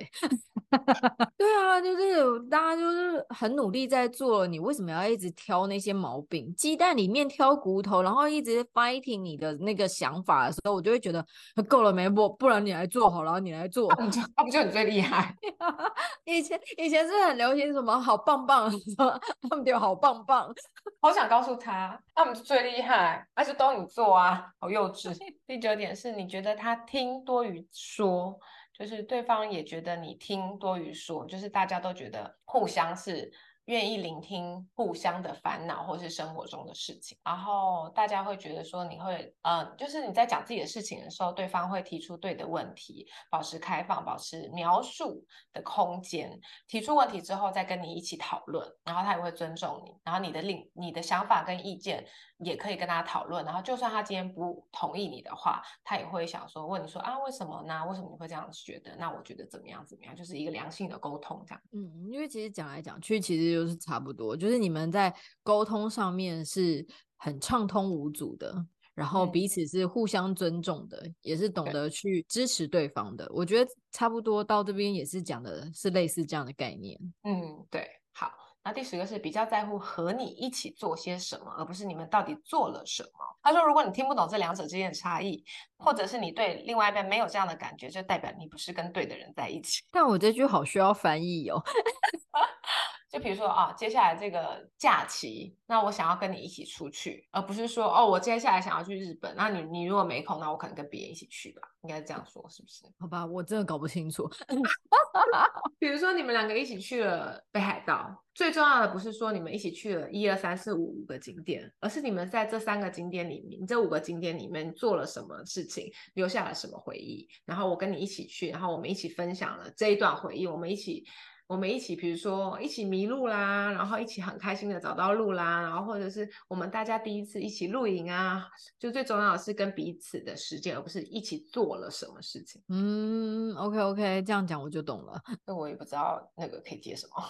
[1.38, 6.54] 对啊，就是大家就是很努力在做，你为什么要一直挑那些毛病？
[6.56, 11.26] 鸡蛋里面挑骨头，然后一直 fighting 你的那个想法的时候，我就会觉得
[11.68, 12.08] 够了没？
[12.10, 15.36] 不，不然你来做好了，你来做，那不就那不就你最厉害？
[16.26, 18.71] 以前以前是很流行什么好棒棒，
[19.50, 20.54] 他们就好棒棒，
[21.02, 25.15] 好想告诉他，他们是最厉害，那是都你做啊，好幼稚。
[25.45, 28.39] 第九点是你觉得他听多于说。
[28.74, 33.32] 就是对方也觉得你听多于说，就是大家都觉得互相是。
[33.72, 52.06] 愿意聆听互相的烦恼或是生活中的事情，然后大家会觉得说你会，嗯、就是你在讲自己的事情的时候，对方会提出对的问题，保持开放，保持描述的空间，提出问题之后再跟你一起讨论，然后他也会尊重你，然后你的另你的想法跟意见
[52.44, 57.84] 也可以跟他讨论，然后就算他今天不同意你的话，他也会想说问你说啊为什么呢？
[57.88, 58.96] 为什么你会这样觉得？
[58.98, 60.16] 那我觉得怎么样怎么样？
[60.16, 61.62] 就是一个良性的沟通这样。
[61.72, 63.62] 嗯，因为其实讲来讲去，其实就。
[63.62, 68.54] 是差不多，就是你们在沟通上面是很畅通无阻的，
[68.94, 73.26] 然后彼此是互相尊重的，嗯、也是懂得去支持对方的。
[73.32, 77.00] 我觉得差不多到这边也是讲的是类似这样的概念。
[77.24, 77.88] 嗯，对。
[78.12, 78.30] 好，
[78.63, 83.10] 那第十个是比较在乎和你一起做些什么，而不是你们到底做了什么。
[83.41, 85.43] 他说，如果你听不懂这两者之间的差异，
[85.78, 89.82] 或者是你对另外一半没有这样的感觉，就代表你不是跟对的人在一起。
[89.89, 91.60] 但我这句好需要翻译哦。
[93.12, 102.86] 就比如说啊，接下来这个假期，那我想要跟你一起出去，而不是说哦，我接下来想要去日本，那你你如果没空，那我可能跟别人一起去吧，应该这样说是不是？
[103.00, 104.30] 好吧，我真的搞不清楚。
[105.78, 121.04] 比如说你们两个一起去了北海道，最重要的不是说你们一起去了一二三四五五个景点，而是你们在这三个景点里面，这五个景点里面做了什么事情，留下了什么回忆，然后我跟你一起去，然后我们一起分享了这一段回忆，我们一起。
[121.52, 128.48] 我们一起，比如说一起迷路啦，然后一起很开心的找到路啦，然后或者是我们大家第一次一起露营啊，
[128.80, 132.64] 就最重要的是跟彼此的时间，而不是一起做了什么事情。
[132.70, 135.22] 嗯，OK OK，这样讲我就懂了。
[135.46, 137.22] 那我也不知道那个可以接什么。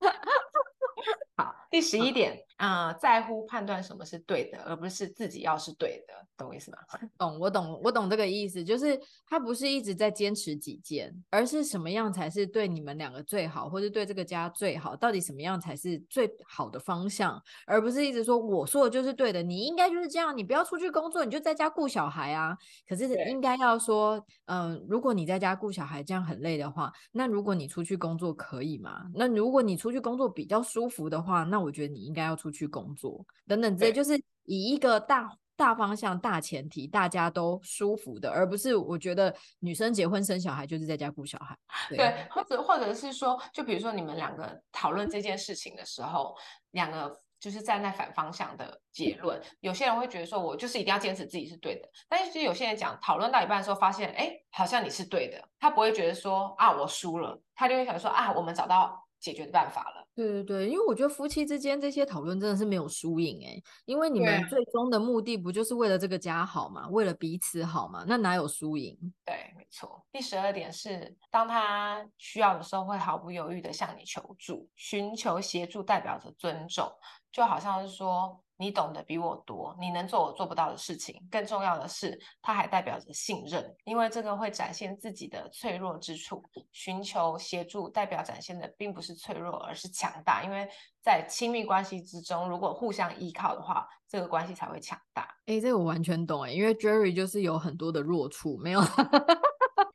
[1.70, 6.78] 好，第十一点啊、呃，在乎判断什么是对的，而不是自己要是对的，懂我意思吗？
[7.16, 22.54] 懂，我懂，我懂这个意思，就是他不是一直在坚持己见，而是什么样才是对你们两个最好，或是对这个家最好，到底什么样才是最好的方向，而不是一直说我说的就是对的，你应该就是这样，你不要出去工作，你就在家顾小孩啊。
[22.86, 29.06] 可是应该要说，嗯、呃，如果你在家顾小孩这样很累的话，那如果你出去工作可以吗？
[29.14, 41.54] 那如果你出去工作比较舒服的话，话，那我觉得你应该要出去工作，等等，这就是以一个大大方向、大前提，大家都舒服的，而不是我觉得女生结婚生小孩就是在家顾小孩。
[41.90, 46.34] 对，对，或者或者是说，就比如说你们两个讨论这件事情的时候，
[46.70, 49.38] 两个就是站在反方向的结论。
[49.60, 60.06] 有些人会觉得说，我就是一定要坚持自己是对的，但是其实有些人讲讨论到一半的时候，发现哎，好像你是对的，他不会觉得说啊我输了，他就会想说啊我们找到解决的办法了。
[60.14, 66.88] 对对对，因为我觉得夫妻之间这些讨论真的是没有输赢哎，因为你们最终的目的不就是为了这个家好嘛？
[66.88, 68.04] 为了彼此好嘛？
[68.06, 68.98] 那哪有输赢？
[69.24, 70.04] 对，没错。
[70.10, 76.90] 第十二点是，当他需要的时候，会毫不犹豫的向你求助，寻求协助代表着尊重，
[77.30, 78.42] 就好像是说。
[78.60, 81.18] 你懂得比我多，你能做我做不到的事情。
[81.30, 86.42] 更重要的是，它还代表着信任，因为这个会展现自己的脆弱之处。
[86.70, 90.44] 寻求协助代表展现的并不是脆弱，而是强大。
[90.44, 90.68] 因为
[91.02, 95.26] 在亲密关系之中，如果互相依靠的话，这个关系才会强大。
[95.46, 98.80] 哎，这个我完全懂哎，因为 Jerry 就是有很多的弱处，没有。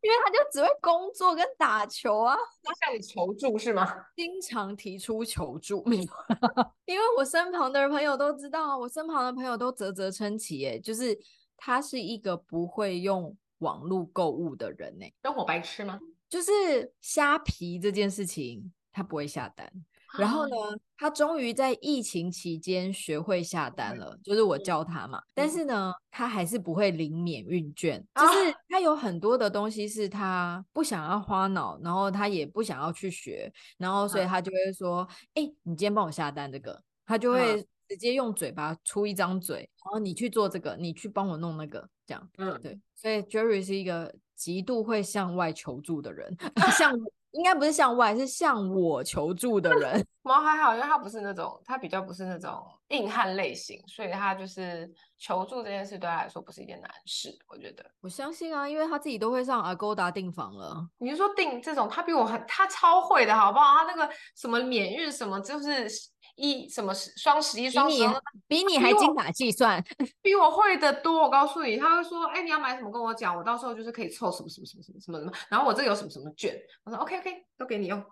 [0.05, 3.91] 因为他就只会工作跟打球啊，他向你求助是吗？
[4.15, 6.03] 经常提出求助，没有？
[6.85, 11.17] 因为我身旁的朋友都知道，我身旁的朋友都啧啧称奇，哎，就是
[11.57, 15.13] 他是一个不会用网络购物的人呢、欸。
[15.23, 15.99] 生活白痴吗？
[16.29, 19.71] 就是虾皮这件事情，他不会下单。
[20.17, 20.55] 然后呢，
[20.97, 25.21] 他终于在疫情期间学会下单了，就是我教他嘛。
[25.33, 42.29] 但是呢，他还是不会领免运券，就是他有很多的东西是他不想要花脑，然后他也不想要去学，然后所以他就会说：“哎，你今天帮我下单这个。”他就会直接用嘴巴出一张嘴，然后你去做这个，你去帮我弄那个，这样。
[42.37, 42.79] 嗯，对。
[42.95, 46.35] 所以 Jerry 是一个极度会向外求助的人，
[46.77, 46.93] 向。
[47.35, 50.05] 应该不是向外，是向我求助的人。
[50.23, 57.37] 猫还好，因为他不是那种，他比较不是那种硬汉类型，所以他就是求助这件事对他来说不是一件难事。
[57.47, 60.87] 我觉得，我相信啊，因为他自己都会上 Agoda 订房了。
[60.97, 63.75] 你是说订这种，他比我很，他超会的好不好？
[63.75, 65.87] 他那个什么免运什么，就是。
[66.35, 69.83] 一什么十双十一双十二，比你还精打细算，
[70.21, 71.23] 比我会的多。
[71.23, 78.03] 我告诉你，他会说，哎、欸，你要买什么跟我讲，我到时候就是可以凑什么什么什么什么什么什么，然后我这有什么什么券，我说 OK OK，都给你用。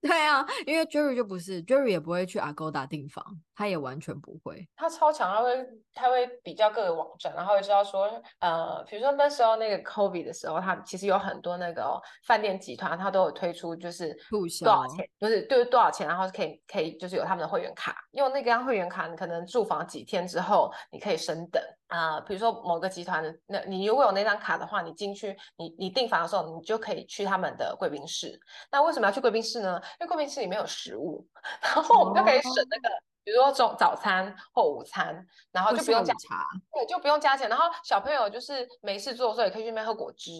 [0.00, 3.24] 对啊，因为 Jerry 就不是 Jerry 也不会去 Agoda 订房，
[3.54, 4.66] 他也完全不会。
[4.76, 21.62] 他超强，他会他会比较各个网站，然后会知道说，呃，比如说那时候那个 COVID 的时候，他其实有很多那个饭店集团，他都有推出就是多少钱，就是对多少钱，然后可以可以就是有他们的会员卡，用那个张会员卡，你可能住房几天之后，你可以升等。
[21.88, 28.40] 啊、呃，比如说某个集团的，那你如果有那张卡的话，你进去，你你订房的时候，你就可以去他们的贵宾室。
[28.72, 29.80] 那为什么要去贵宾室呢？
[30.00, 31.24] 因为贵宾室里面有食物，
[31.62, 37.48] 然后我们就可以省那个，哦、比如说中早餐或午餐，然后就不用加茶，对，就不用加钱。
[37.48, 40.30] 然后小朋友就是没事做的时候，也可以去那边喝果汁。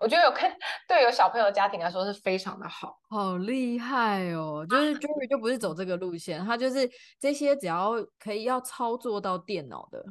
[0.00, 0.48] 我觉得有看
[0.86, 4.64] 对有小朋友的家庭来说是非常的好，好厉害哦！
[4.70, 6.88] 就是 Jerry 就不是走这个路线，他就是
[7.18, 10.04] 这些只要可以要操作到电脑的，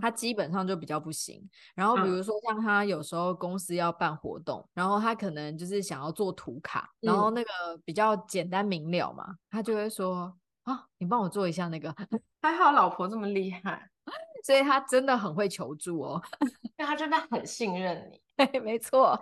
[0.00, 1.46] 他基本上就比较不行。
[1.74, 7.50] 然后比如说像他有时候公司要办活动，然后他可能就是想要做图卡，然后那个
[7.84, 10.34] 比较简单明了嘛，他就会说
[10.64, 11.94] 啊，你帮我做一下那个。
[12.42, 13.88] 还好老婆这么厉害，
[14.44, 16.48] 所以他真的很会求助哦，因
[16.78, 18.20] 为他真的很信任你。
[18.36, 19.18] 对， 没错，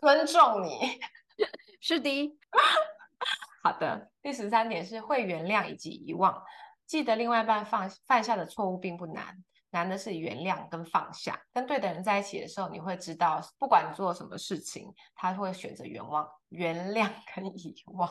[0.00, 0.98] 尊重你，
[1.80, 2.38] 是的。
[3.62, 6.42] 好的，第十三点是会原谅以及遗忘。
[6.86, 9.36] 记得另外一半犯犯下的错误并不难，
[9.70, 11.40] 难的是原谅跟放下。
[11.52, 18.08] 跟对的人在一起的时候，你会知道，不管你做什么事情，他会选择原谅、原谅跟遗忘。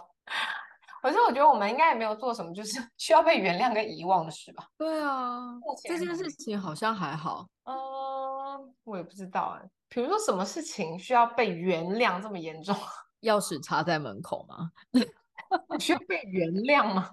[1.05, 4.67] 可是我觉得我们应该也没有做什么，就是 需要被原谅跟遗忘的事吧？
[4.75, 7.47] 对啊，这件事情好像还好。
[7.65, 9.69] 嗯，我也不知道哎。
[9.87, 12.75] 比如说什么事情需要被原谅这么严重？
[13.21, 14.71] 钥匙插在门口吗？
[15.79, 17.11] 需要被原谅吗？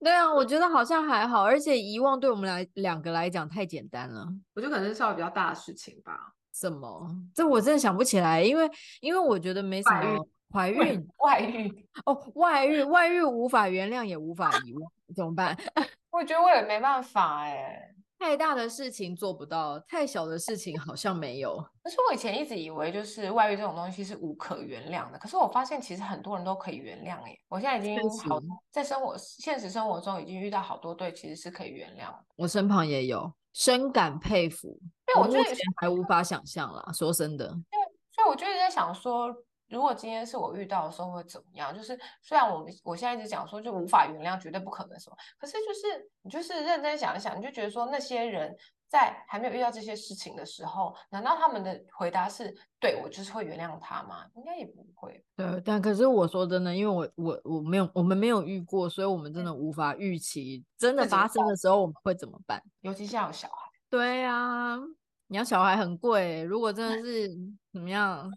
[0.00, 4.26] 对啊，我觉得好像还好，而且遗忘对我们来两个来讲太简单了。
[4.54, 6.32] 我觉得可能是稍微比较大的事情吧。
[6.54, 7.06] 什么？
[7.34, 8.70] 这我真的想不起来，因为
[9.02, 10.26] 因为我觉得没什么。
[10.52, 15.56] 怀孕、 外遇哦，外遇外遇无法原谅，也无法遗忘，怎么办？
[16.10, 17.94] 我觉得我也没办法哎。
[18.20, 21.56] 太大的事情做不到，太小的事情好像没有。
[21.84, 25.18] 可是我以前一直以为，就是外遇这种东西是无可原谅的。
[25.20, 27.38] 可是我发现，其实很多人都可以原谅耶。
[27.48, 27.96] 我现在已经
[28.28, 28.40] 好
[28.72, 32.12] 在生活现实生活中已经遇到好多对，其实是可以原谅。
[32.34, 34.76] 我身旁也有，深感佩服。
[35.06, 35.44] 因为我觉得
[35.76, 37.44] 还无法想象啦，说真的。
[37.44, 39.32] 因为，所以我就一直在想说。
[39.68, 41.74] 如果今天是我遇到的时候会怎么样？
[41.76, 48.56] 就是虽然我们我现在一直讲说就无法原谅，绝对不可能什么，可是就是你就是认真想一想，你就觉得说那些人
[48.88, 54.24] 在还没有遇到这些事情的时候，难道他们的回答是对我就是会原谅他吗？
[54.34, 55.22] 应该也不会。
[55.36, 62.62] 对，但可是我说真的，因为我我我没有我们没有遇过，所以我们真的无法预期真的发生的时候我们会怎么办？
[62.80, 63.68] 尤其像有小孩。
[63.90, 64.78] 对啊，
[65.26, 67.28] 你要小孩很贵，如果真的是
[67.72, 68.32] 怎么样？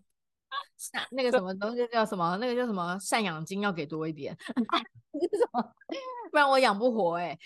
[1.11, 2.37] 那个什么东西叫什么？
[2.37, 4.35] 那个叫什么赡养金要给多一点
[5.13, 5.61] 什么？
[6.31, 7.39] 不然我养不活哎、欸。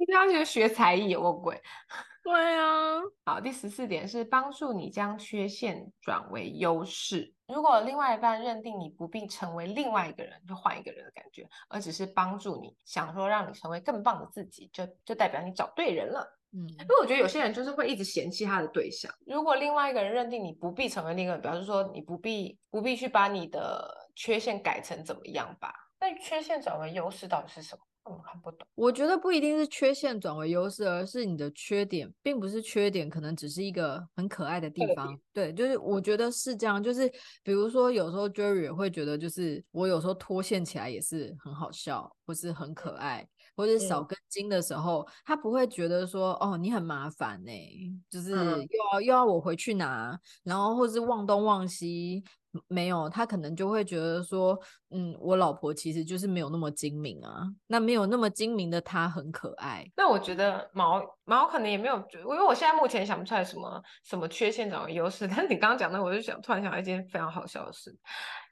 [0.00, 1.60] 一定要去学才艺，有个鬼。
[2.24, 3.00] 对啊。
[3.24, 7.32] 好，第十四点是帮助你将缺陷转为优势。
[7.48, 16.39] 如果另外一半认定你不必成为另外一个人，就换一个人的感觉，而只是帮助你，想说让你成为更棒的自己，就就代表你找对人了。
[16.52, 19.12] 嗯，因为我觉得有些人就是会一直嫌弃他的对象。
[19.26, 25.72] 如果另外一个人认定你不必成为另一个人，表示说你不必不必去把你的缺陷改成怎么样吧？
[26.00, 27.80] 那缺陷转为优势到底是什么？
[28.04, 28.66] 我看不懂。
[28.74, 35.16] 我觉得不一定是缺陷转为优势，而是你的缺点并不是缺点，可能只是一个很可爱的地方。
[35.32, 36.82] 对，就是我觉得是这样。
[36.82, 37.08] 就是
[37.44, 43.28] 比如说，有时候 Jerry 也会觉得，就是我有时候脱线起来也是很好笑，或是很可爱。
[43.56, 48.68] 或者少根筋的时候，嗯、他不会觉得说哦你很麻烦呢、欸，就是又要、嗯、
[49.04, 52.24] 又要我回去拿，然后或是忘东忘西。
[52.66, 54.58] 没有，他可能就会觉得说，
[54.92, 57.46] 嗯，我老婆其实就是没有那么精明啊。
[57.66, 59.84] 那没有那么精明的她很可爱。
[59.96, 65.26] 那我觉得毛毛可能也没有，因为我现在目前想不出来什么什么缺陷找优势。
[65.30, 67.96] 但是你刚刚讲的，我就想突然想到一件非常好笑的事，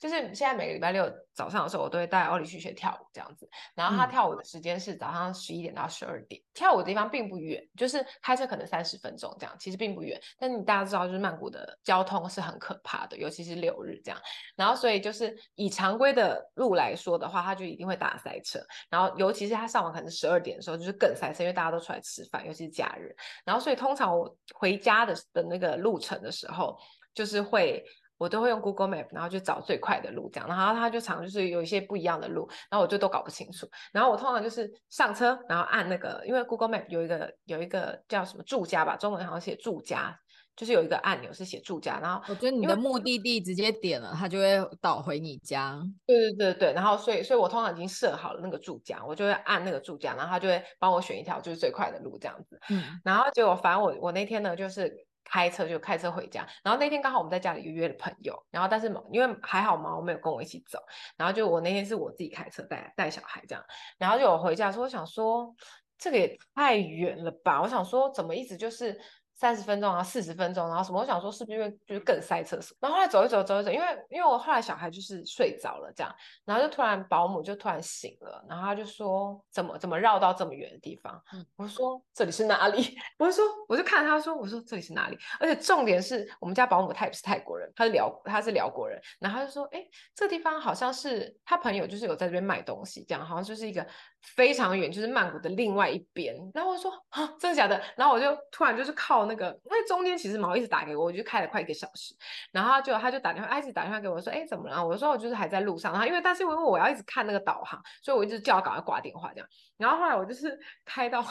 [0.01, 3.49] 就是现在每个礼拜六早上的时候，我都会带奥利去学跳舞这样子。
[3.75, 10.21] 然后他跳舞的时间是早上十一点到十二点，嗯、跳舞的地方并不远，就是开车可能三十分钟这样，其实并不远。
[10.39, 13.99] 但是你大家知道，就是曼谷的交通是很可怕的，尤其是六日。
[14.05, 14.21] 这样，
[14.55, 18.59] 然后所以就是以常规的路来说的话，他就一定会打塞车。
[18.91, 23.15] 然后尤其是他上网可能十二点的时候，就是更塞车，因为大家都出来吃饭，尤其是假日。
[23.45, 26.77] 然后所以通常我回家的的那个路程的时候，
[27.15, 27.85] 就是会
[28.17, 30.49] 我都会用 Google Map，然后就找最快的路这样。
[30.49, 33.69] 然后他就常就是有一些不一样的路，然后我就都搞不清楚。
[33.93, 40.19] 然后我通常就是上车，然后按那个，因为 Google Map 有一个有一个叫什么住家吧，中文好像写住家。
[40.59, 45.81] 就是有一个按钮是写住家，然后我觉得你的目的地直接点了，它就会导回你家。
[46.05, 52.59] 对对对对，然后所以所以我通常已经设好了那个住家，我就会按那个住家，然后它就会帮我选一条就是最快的路这样子。
[52.71, 54.93] 嗯，然后结果反正我我那天呢就是
[55.23, 60.81] 开车就开车回家，然后那天刚好我们在家里约了朋友，然后但是因为还好毛没有跟我一起走，
[61.17, 63.65] 然后就我那天是我自己开车带带小孩这样，
[63.97, 65.55] 然后就我回家的时候我想说
[65.97, 68.99] 这个也太远了吧，我想说怎么一直就是。
[69.39, 70.99] 三十分钟啊，四十分钟，然后什么？
[70.99, 72.59] 我想说是不是因为就是更塞车？
[72.81, 76.13] 然后后来走一走，走一走，因为因为我后来小孩就是睡着了这样，
[76.45, 81.23] 然后就突然保姆就突然醒了，然后他就说怎么怎么绕到这么远的地方？
[81.33, 82.99] 嗯，我说这里是哪里？
[83.17, 85.17] 我就说我就看他说我说这里是哪里？
[85.39, 89.87] 而且重点是我们家保姆他也不是泰国人，他是辽他是辽国人，然后他就说哎，
[90.17, 93.87] 这地方好像是他朋友就是有在这边卖东西，这样好像就是一个
[94.35, 96.35] 非常远，就是曼谷的另外一边。
[96.55, 97.81] 然后我说啊，真的假的？
[97.97, 99.29] 然后我就突然就是靠。
[99.29, 102.15] 那个，因为中间其实毛一直打给我，我就开了快一个小时，
[102.51, 104.83] 然后他就他就打电话，一直打电话给我说，哎，怎么了？
[104.83, 109.49] 我说我就是还在路上，然后因为但是因为我要一直看那个导航，所以我一直叫他赶快挂电话这样。
[109.77, 111.23] 然后后来我就是 开到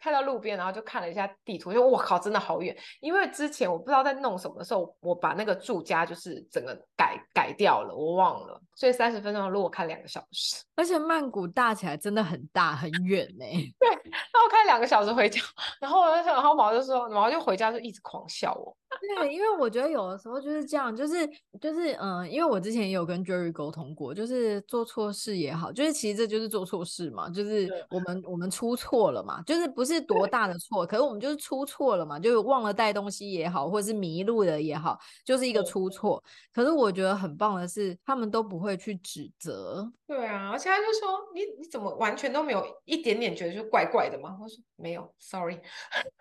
[0.00, 2.74] 开到路边，然后就看了一下地图，就我靠，真的好远！
[3.00, 10.64] 因为之前我不知道在弄什么的时候，我把那个住家就是整个改改掉了，我忘了，所以三十分钟的路我开两个小时。
[10.76, 13.44] 而且曼谷大起来真的很大很远呢。
[13.78, 15.40] 对，然后开两个小时回家，
[15.80, 18.76] 然后我就想，然后毛就说，毛就回家就一直狂笑我。
[19.18, 21.28] 对，因为我觉得有的时候就是这样，就是
[21.60, 36.22] 就是嗯，因为我之前也有跟 Jerry 沟通过，就是做错事也好，就是其实这就是做错事嘛，就是我们我们出错了嘛，就是不是多大的错，可是我们就是出错了嘛，就是忘了带东西也好，或者是迷路了也好，就是一个出错。
[36.52, 39.90] 可是我觉得很棒的是，他们都不会去指责。
[40.06, 44.38] 对啊，而且他就说你你怎么全都没有一点点觉得就怪怪的吗？
[44.40, 45.60] 我说没有，Sorry。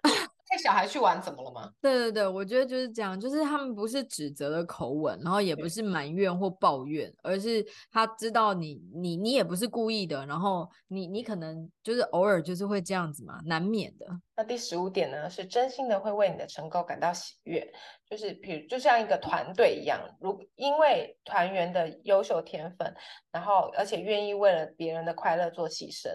[0.54, 1.68] 带小孩去玩怎么了吗？
[1.82, 14.06] 对对对，我觉得就是这样，就是他们不是指责的口吻，然后也不是埋怨或抱怨，而是他知道你你你也不是故意的，然后你你可能就是偶尔就是会这样子嘛，难免的。
[14.36, 17.68] 那第十五点呢，是真心的会为你的成功感到喜悦，
[18.08, 22.94] 就是比如就像一个团队一样，如因为团员的优秀天分，
[23.32, 26.10] 然后而且愿意为了别人的快乐做牺牲。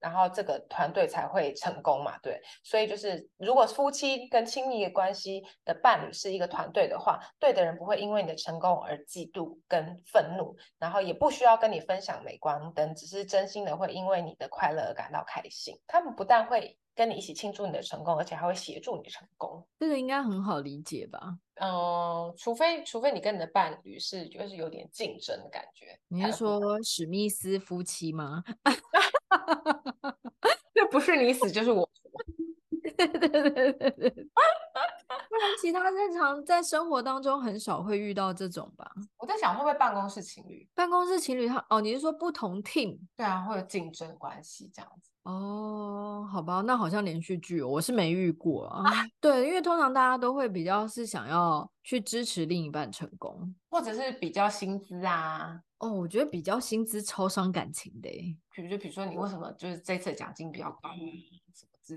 [0.00, 15.78] 然后这个团队才会成功嘛，对，所以就是如果夫妻跟亲密的关系的伴侣是一个团队的话，对的人不会因为你的成功而嫉妒跟愤怒，然后也不需要跟你分享镁光灯，只是真心的会因为你的快乐而感到开心。
[15.86, 19.66] 他们不但会跟你一起庆祝你的成功，而且还会协助你成功。
[19.78, 21.20] 这个应该很好理解吧？
[21.60, 25.98] 嗯，除非除非你跟你的伴侣是就是有点竞争的感觉。
[26.08, 28.42] 你是说史密斯夫妻吗？
[30.74, 31.90] 那不是你死就是我活。
[32.96, 38.90] 对对对对对，不然其他日常在生活当中很少会遇到这种吧？
[39.18, 40.68] 我在想会不会办公室情侣？
[40.74, 42.98] 办公室情侣他哦，你是说不同 team？
[43.16, 44.99] 对啊，会有竞争关系这样子。
[45.30, 48.82] 哦，好吧，那好像连续剧，我是没遇过啊。
[49.20, 55.60] 对，因为通常大家都会比较是想要去支持另一半成功，或者是比较薪资啊。
[55.78, 58.10] 哦，我觉得比较薪资超伤感情的。
[58.54, 60.90] 比如就比如说你为什么就是这次奖金比较高？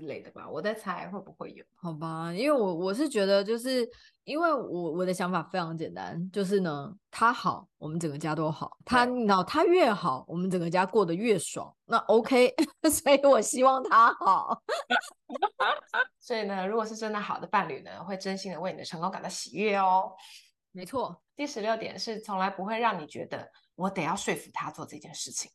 [0.08, 1.64] 类的吧，我在猜会不会有？
[1.76, 3.88] 好吧，因为我我是觉得，就是
[4.24, 11.72] 因为我我的想法非常简单，就是呢，他好，我们整个家都好；他脑他越好，我们整个家过得越爽。
[11.84, 12.52] 那 OK，
[12.90, 14.60] 所以我希望他好。
[16.18, 20.10] 所以呢，如果是真的好的伴侣呢，会真心的为你的成功感到喜悦哦。
[20.72, 25.48] 没错，第十六点是从来不会让你觉得我得要说服他做这件事情。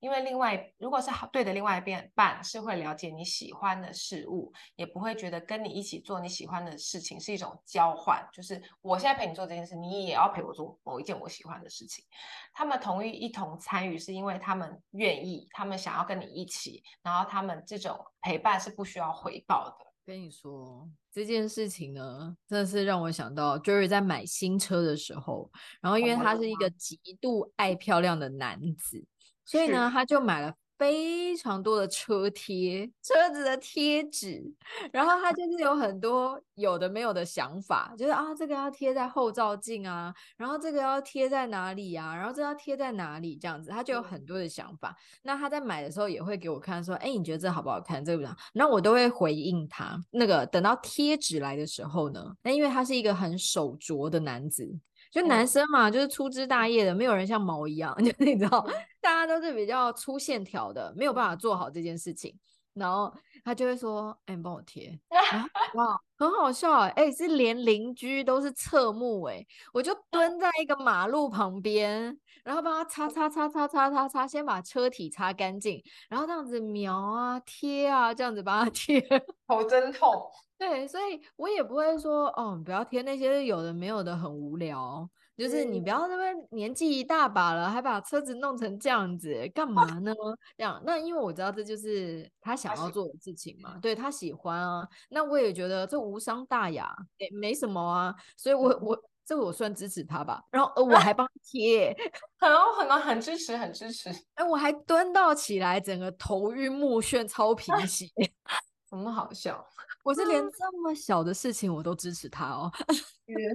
[0.00, 12.04] 因为另外如果是好对的另外一边伴是会了解你喜欢的事物，也不会觉得跟你一起做你喜欢的事情是一种交换，就是我现在陪你做这件事，你也要陪我做某一件我喜欢的事情。
[12.52, 19.86] 他们同意一同参与，是因为他们愿意，他们想要跟你一起，然后他们这种陪伴是不需要回报的。
[20.06, 25.48] 跟你说这件事情呢，真的是让我想到 Jerry 在买新车的时候，
[25.80, 29.04] 然后因为他是一个极度爱漂亮的男子，
[29.44, 30.54] 所以呢，他就买了。
[30.80, 34.42] 非常多的车贴，车子的贴纸，
[34.90, 44.96] 然后他就是有很多有的没有的想法，就是啊，这个要贴在后照镜啊，然后这个要贴在哪里啊，然后这要贴在哪里，这样子，他就有很多的想法。
[45.22, 48.02] 那他在买的时候也会给我看，说，哎，你觉得这好不好看？
[48.02, 50.02] 这个不好，然后我都会回应他。
[50.10, 54.80] 那个等到贴纸来的时候呢，那因为他是一个很手拙的男子。
[55.10, 58.64] 就男生嘛，就是粗枝大叶的，没有人像毛一样， 就你知道，
[59.00, 62.34] 大家都是比较粗线条的，没有办法做好这件事情。
[62.72, 63.12] 然后
[63.44, 64.96] 他就会说：“哎、欸，你帮我贴。
[65.08, 65.44] 啊”
[65.74, 72.16] 哇，很好笑哎、欸，哎、欸，是连邻居都是侧目哎、欸，我就 蹲在一个马路旁边，
[72.50, 79.00] 然后帮他擦擦擦擦擦擦擦，先把车体擦干净，然后这样子描啊贴啊，这样子帮他贴，
[79.46, 80.10] 头真痛。
[80.58, 85.08] 对，所以我也不会说哦，不要贴那些有的没有的，很无聊。
[85.36, 90.12] 就是你不要那边年纪一大把了，还把车子弄成这样子，干嘛呢？
[90.58, 94.86] 这样，那因为我知道这就是他想要做的事情嘛，对，他喜欢啊。
[95.08, 98.12] 那我也觉得这无伤大雅，也没什么啊。
[98.36, 100.42] 所以我我这个我算支持他吧。
[100.50, 101.96] 然后呃我还帮他贴，
[102.40, 104.10] 很哦很哦很支持很支持。
[104.34, 108.08] 哎，我还蹲到起来，整个头晕目眩，超贫血，
[108.90, 109.64] 怎么好笑？
[110.02, 112.72] 我是连 这么小的事情我都支持他哦，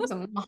[0.07, 0.45] 怎么好？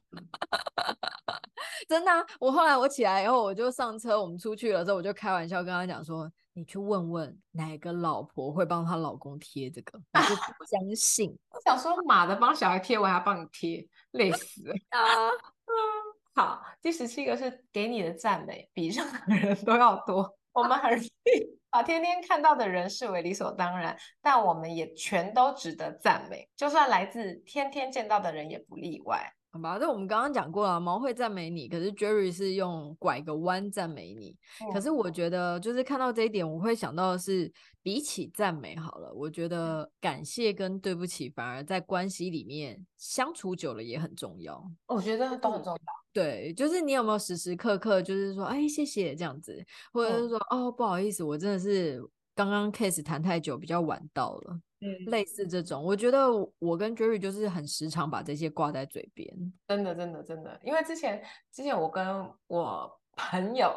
[1.90, 11.38] 真的啊，我后来我起来以后，我就上车，我们出去了之后，我就开玩笑跟他讲说：“你去问问哪个老婆会帮她老公贴这个，我就不相信。”
[11.68, 15.30] 我想说，马的，帮小孩贴，我还要帮你贴，累死了啊！
[16.34, 21.58] 好，第十七个是给你的赞美比任何人都要多，我们很容易。
[21.70, 29.34] 把天天看到的人视为理所当然，但我们也全都值得赞美，就算来自天天见到的人也不例外。
[29.58, 34.36] 好吧，这我们刚刚讲过了，毛会赞美你，可是 Jerry 是用拐个弯赞美你。
[34.62, 34.72] 嗯。
[34.72, 37.52] 可是我觉得，就是看到这一点，我会想到的是，
[37.82, 44.64] 比起赞美好了，我觉得感谢跟对不起反而在关系里面相处久了也很重要。
[44.86, 45.80] 我觉得都很重要。
[46.14, 52.00] 对，就是你有没有时时刻刻就是说，哎，谢谢这样子，或者是说，哦，哦，不好意思，我真的是
[52.36, 54.60] 刚刚 case 谈太久，比较晚到了。
[54.80, 56.28] 嗯，类似这种，我觉得
[56.60, 59.28] 我跟 Jerry 就是很时常把这些挂在嘴边，
[59.68, 60.60] 真的，真的，真的。
[60.64, 63.74] 因为之前，之前我跟我朋友，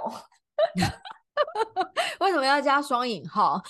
[2.21, 3.63] 为什么要加双引号？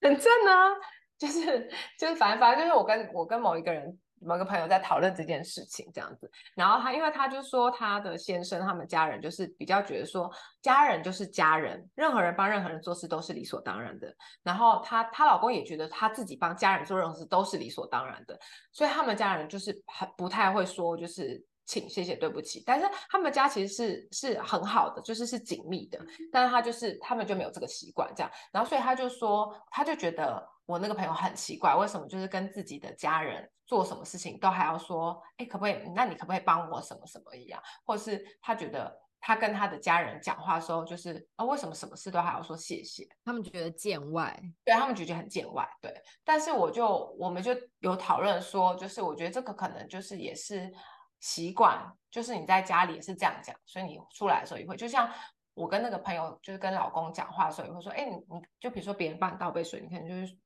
[0.00, 0.70] 很正啊，
[1.18, 1.68] 就是
[1.98, 3.98] 就是，反正反正就是我跟我跟某一个人。
[4.20, 10.30] 某个朋友在讨论这件事情，这样子，然后他因为他就说他的先生他们家人就是比较觉得说
[10.62, 14.14] 家人就是家人，任何人帮任何人做事都是理所当然的。
[14.42, 18.38] 然后她她老公也觉得他自己帮家人做任何事都是理所当然的，
[18.72, 26.00] 所以他们家人就是很不太会说就是请谢谢对不起，但是他们家其实是是很好的，就是是紧密的，
[26.32, 30.55] 但是他就是他们就没有这个习惯这样，然后所以他就说他就觉得。
[30.66, 35.76] 我那个朋友很奇怪，为什么就是跟自己的家人做什么事情都还要说，哎，可不可以？
[35.94, 37.62] 那你可不可以帮我什么什么一样？
[37.84, 43.06] 或者是他觉得他跟他的家人讲话的时候，就是啊，为什么什么事都还要说谢谢？
[43.24, 45.94] 他们觉得见外，对，他们觉得很见外，对。
[46.24, 50.72] 但是我就我们就有讨论说，就是我觉得这个可能就是也是
[51.20, 55.08] 习惯，就是你在家里也是这样讲，所以你出来的时候也会，就像。
[55.56, 60.36] 我跟那个朋友就是跟老公讲话的时候，也会说，哎，你你就比如说别人帮你倒杯水，你可能就是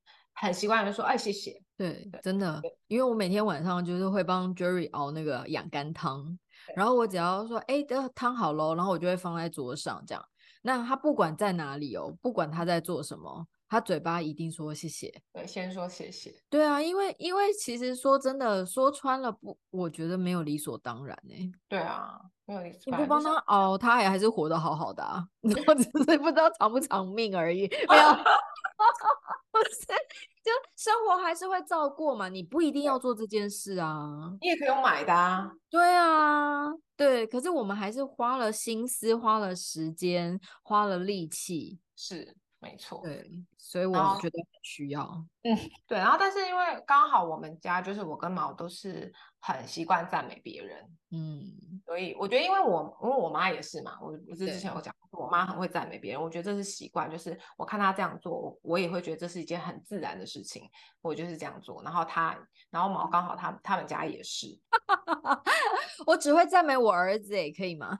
[0.40, 1.60] 很习惯的说，哎，谢谢。
[1.76, 6.38] 对，真的，因为我每天晚上就是会帮 Jerry 熬那个养肝汤，
[6.74, 10.24] 然后我只要说，哎，这汤好喽，然后我就会放在桌上这样。
[10.62, 13.46] 那他不管在哪里哦，不管他在做什么。
[13.70, 16.34] 他嘴巴一定说谢谢，对，先说谢谢。
[16.50, 21.52] 对啊，因为因为其实说真的，说穿了不，我觉得没有理所当然呢、欸。
[21.68, 22.90] 对啊，没有理所。
[22.90, 25.24] 你不帮他熬，他也还是活得好好的啊，
[25.68, 27.68] 我只是不知道长不长命而已。
[27.88, 28.10] 没有，
[29.52, 29.86] 不是，
[30.42, 35.48] 就生活还是会照过嘛，你不一定要做这件事啊，你也可以用买的啊。
[35.70, 36.66] 对啊，
[36.96, 42.34] 对，可是我们还是花了心思，花了时间，花了力气，是。
[42.62, 43.26] 没错，对，
[43.62, 45.02] 所以我觉得很需要。
[45.42, 45.56] 嗯，
[45.86, 45.98] 对。
[45.98, 51.44] 然后，但是因为刚好我们家就是我跟毛都是很习惯赞美别人，嗯，
[51.84, 60.68] 所以我觉得，因为我因为我妈也是嘛，我不是之前有讲过，我妈很会赞美别人，我觉得这是习惯，就是我看她这样做，我也会觉得这是一件很自然的事情，
[61.02, 61.82] 我就是这样做。
[61.82, 62.36] 然后她，
[62.70, 64.46] 然后毛刚好他他们家也是，
[66.06, 67.96] 我只会赞美我儿子，也，可以吗？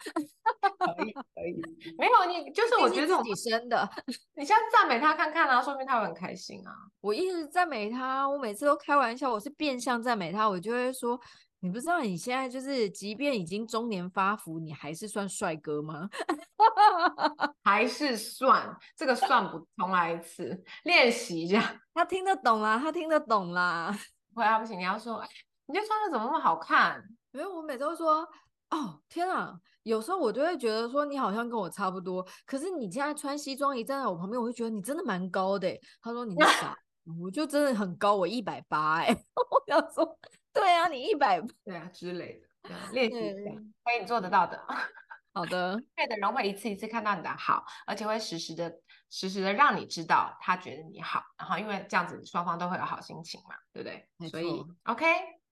[0.79, 1.95] 可以，可以。
[1.99, 3.89] 没有你，就是我觉得自己生的，
[4.35, 6.73] 你先赞美他看看啊，说明他会很开心啊。
[7.01, 11.21] 我一直赞美他，我每次都开玩笑，我是变相赞美他，我就会说，
[11.59, 16.09] 你不知道你现在就是，即便已经中年发福，你还是算帅哥吗？
[17.65, 21.81] 还是算，这个算不，重来一次，练习一下。
[21.93, 23.95] 他听得懂啦，他听得懂啦。
[24.33, 25.25] 不啊，不行，你要说，
[25.67, 27.03] 你这穿的怎么那么好看？
[27.33, 28.27] 因为我每次都说，
[28.71, 29.61] 哦，天啊。
[29.83, 35.75] 有时候我就会觉得说你好像跟我差不多，可是你现在穿西装一站在我旁边，我会觉得你真的蛮高的。
[36.03, 36.77] 他说你是 傻，
[37.19, 39.07] 我就真的很高，我一百八哎。
[39.51, 40.19] 我要说，
[40.53, 43.51] 对啊，你一百，对啊之类的，练习一下，
[43.83, 44.63] 可以你做得到的。
[45.33, 48.71] 好的，对的人会一次一次看到你的好，而且会时时的、
[49.09, 54.29] 时时的让你知道他觉得你好，然后因为这样子双方都会有好心情嘛，对不对？
[54.29, 55.07] 所以 OK，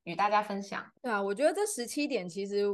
[0.04, 0.84] 与大家分享。
[1.00, 2.66] 对啊，我觉得这十七点其实。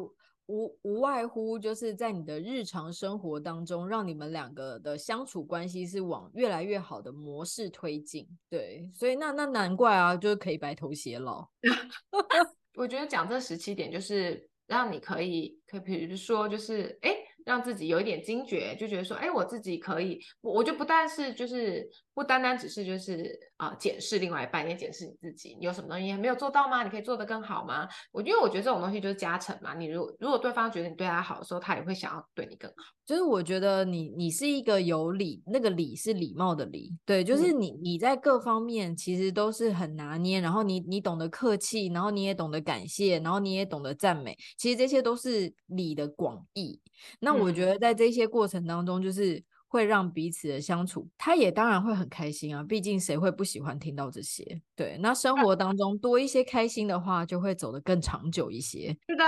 [0.46, 8.28] 无无外乎就是在你的日常生活当中，让你们两个的相处关系是往越来越好的模式推进。
[8.50, 11.48] 对，所以那那难怪啊，就是可以白头偕老。
[12.76, 17.10] 我觉得讲这十七点，就是让你可以，可比如说，就是哎。
[17.10, 26.84] 诶让自己有一点惊觉，就觉得说，哎，我自己可以，我我就不但是就是不单单只是就是啊、呃、检视另外一半，也检视你自己，你有什么东西还没有做到吗？
[26.84, 27.88] 你可以做得更好吗？
[28.12, 29.74] 我因为我觉得这种东西就是加成嘛。
[29.74, 32.76] 你如果如果对方觉得你对他好的时候，他也会想要对你更好。
[33.04, 46.80] 就是我觉得你你是一个有礼，那个礼是礼貌的礼，对，就是你你在各方面其实都是很拿捏，然后你你懂得客气，然后你也懂得感谢，然后你也懂得赞美，其实这些都是礼的广义。
[47.20, 49.42] 那我觉得在这些过程当中，就是
[49.74, 52.62] 会让彼此的相处，他也当然会很开心啊。
[52.62, 54.62] 毕竟谁会不喜欢听到这些？
[54.76, 58.96] 对，那生活当中多一些开心的话，就会走得更长久一些。
[59.08, 59.24] 是的，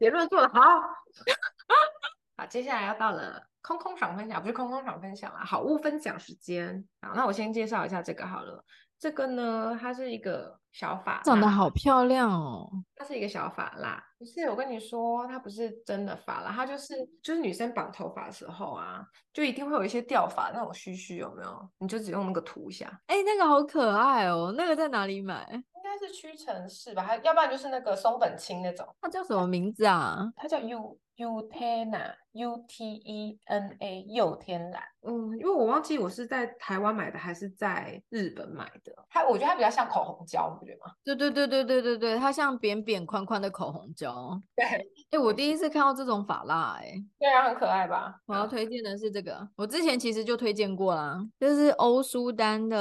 [0.00, 0.58] 结论做得好。
[2.36, 6.84] 好，接下来要到了空空爽分享，不是空空爽分享啦，好物分享时间。
[7.00, 8.64] 好，那我先介绍一下这个好了。
[8.98, 12.68] 这个呢，它是一个小发，长得好漂亮哦。
[12.94, 21.68] 它是一个小发蜡，不是我跟你说，它不是真的发蜡，它就是就是女生绑头发的时候啊，就一定会有一些掉发那种须须，有没有？
[21.78, 22.86] 你就只用那个涂一下。
[23.06, 25.46] 哎，那个好可爱哦，那个在哪里买？
[25.52, 28.86] 应该是屈臣氏吧，还要不然就是那个松本清那种。
[29.00, 30.32] 它叫什么名字啊？
[30.34, 34.82] 它叫 U Utena U T E N A 又天然。
[35.08, 38.92] 嗯，因为我忘记我是在台湾买的还是在日本买的。
[39.08, 40.92] 它我觉得它比较像口红胶，你不觉得吗？
[41.04, 44.40] 对对对对对对对，它像扁扁宽宽的口红胶。
[44.56, 48.20] 对，哎、欸，我第一次看到这种发蜡，哎，对啊，很可爱吧？
[48.26, 52.76] 我要推荐的是这个，我之前其实就推荐过啦，就是欧舒丹的，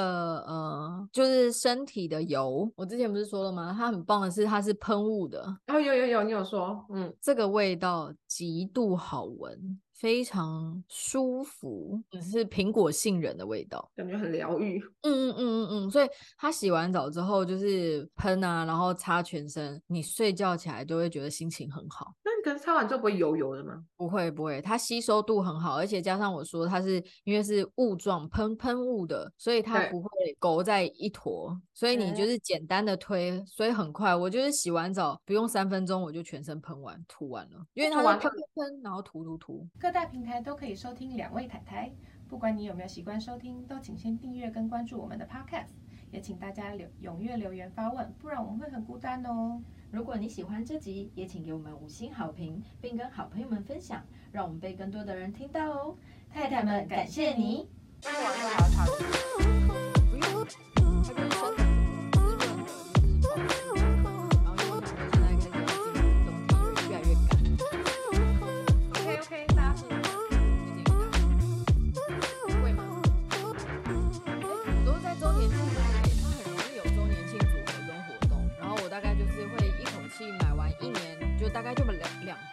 [0.47, 2.69] 呃，就是身体的油。
[2.75, 3.73] 我之前不是说了吗？
[3.77, 5.41] 它很棒的是它是喷雾的。
[5.67, 9.79] 哦，有有有，你有说，嗯，这个味道极度好闻。
[9.95, 14.77] 非常舒服，只是苹果杏仁的味道，感觉很疗愈。
[15.01, 22.13] 嗯嗯嗯嗯嗯，所以他洗完澡之后就是喷啊，然后擦全身，你睡觉起来都会觉得心情很好。
[22.23, 23.83] 那你可能擦完之后不会油油的吗？
[23.95, 34.13] 不会不会，它吸收度很好，而且加上我说它是因为是雾状喷喷雾的，所以它不会勾在一坨，所以你就是简单的推，所以很快。
[34.13, 39.65] 我就是洗完澡不用三分钟，我就全身喷完涂完了，因为它是喷喷喷，然后涂涂涂。
[39.85, 41.91] 各大平台都可以收听两位太太，
[42.27, 45.67] 不管你有没有习惯收听，都请先订阅跟关注我们的 Podcast，
[46.09, 49.61] 也请大家留踊跃留言发问，不然我们会很孤单哦。
[49.91, 55.95] 如果你喜欢这集，也请给我们五星好评，并跟好朋友们分享，让我们被更多的人听到哦。
[56.31, 57.69] 太太们，感谢你。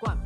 [0.01, 0.22] 冠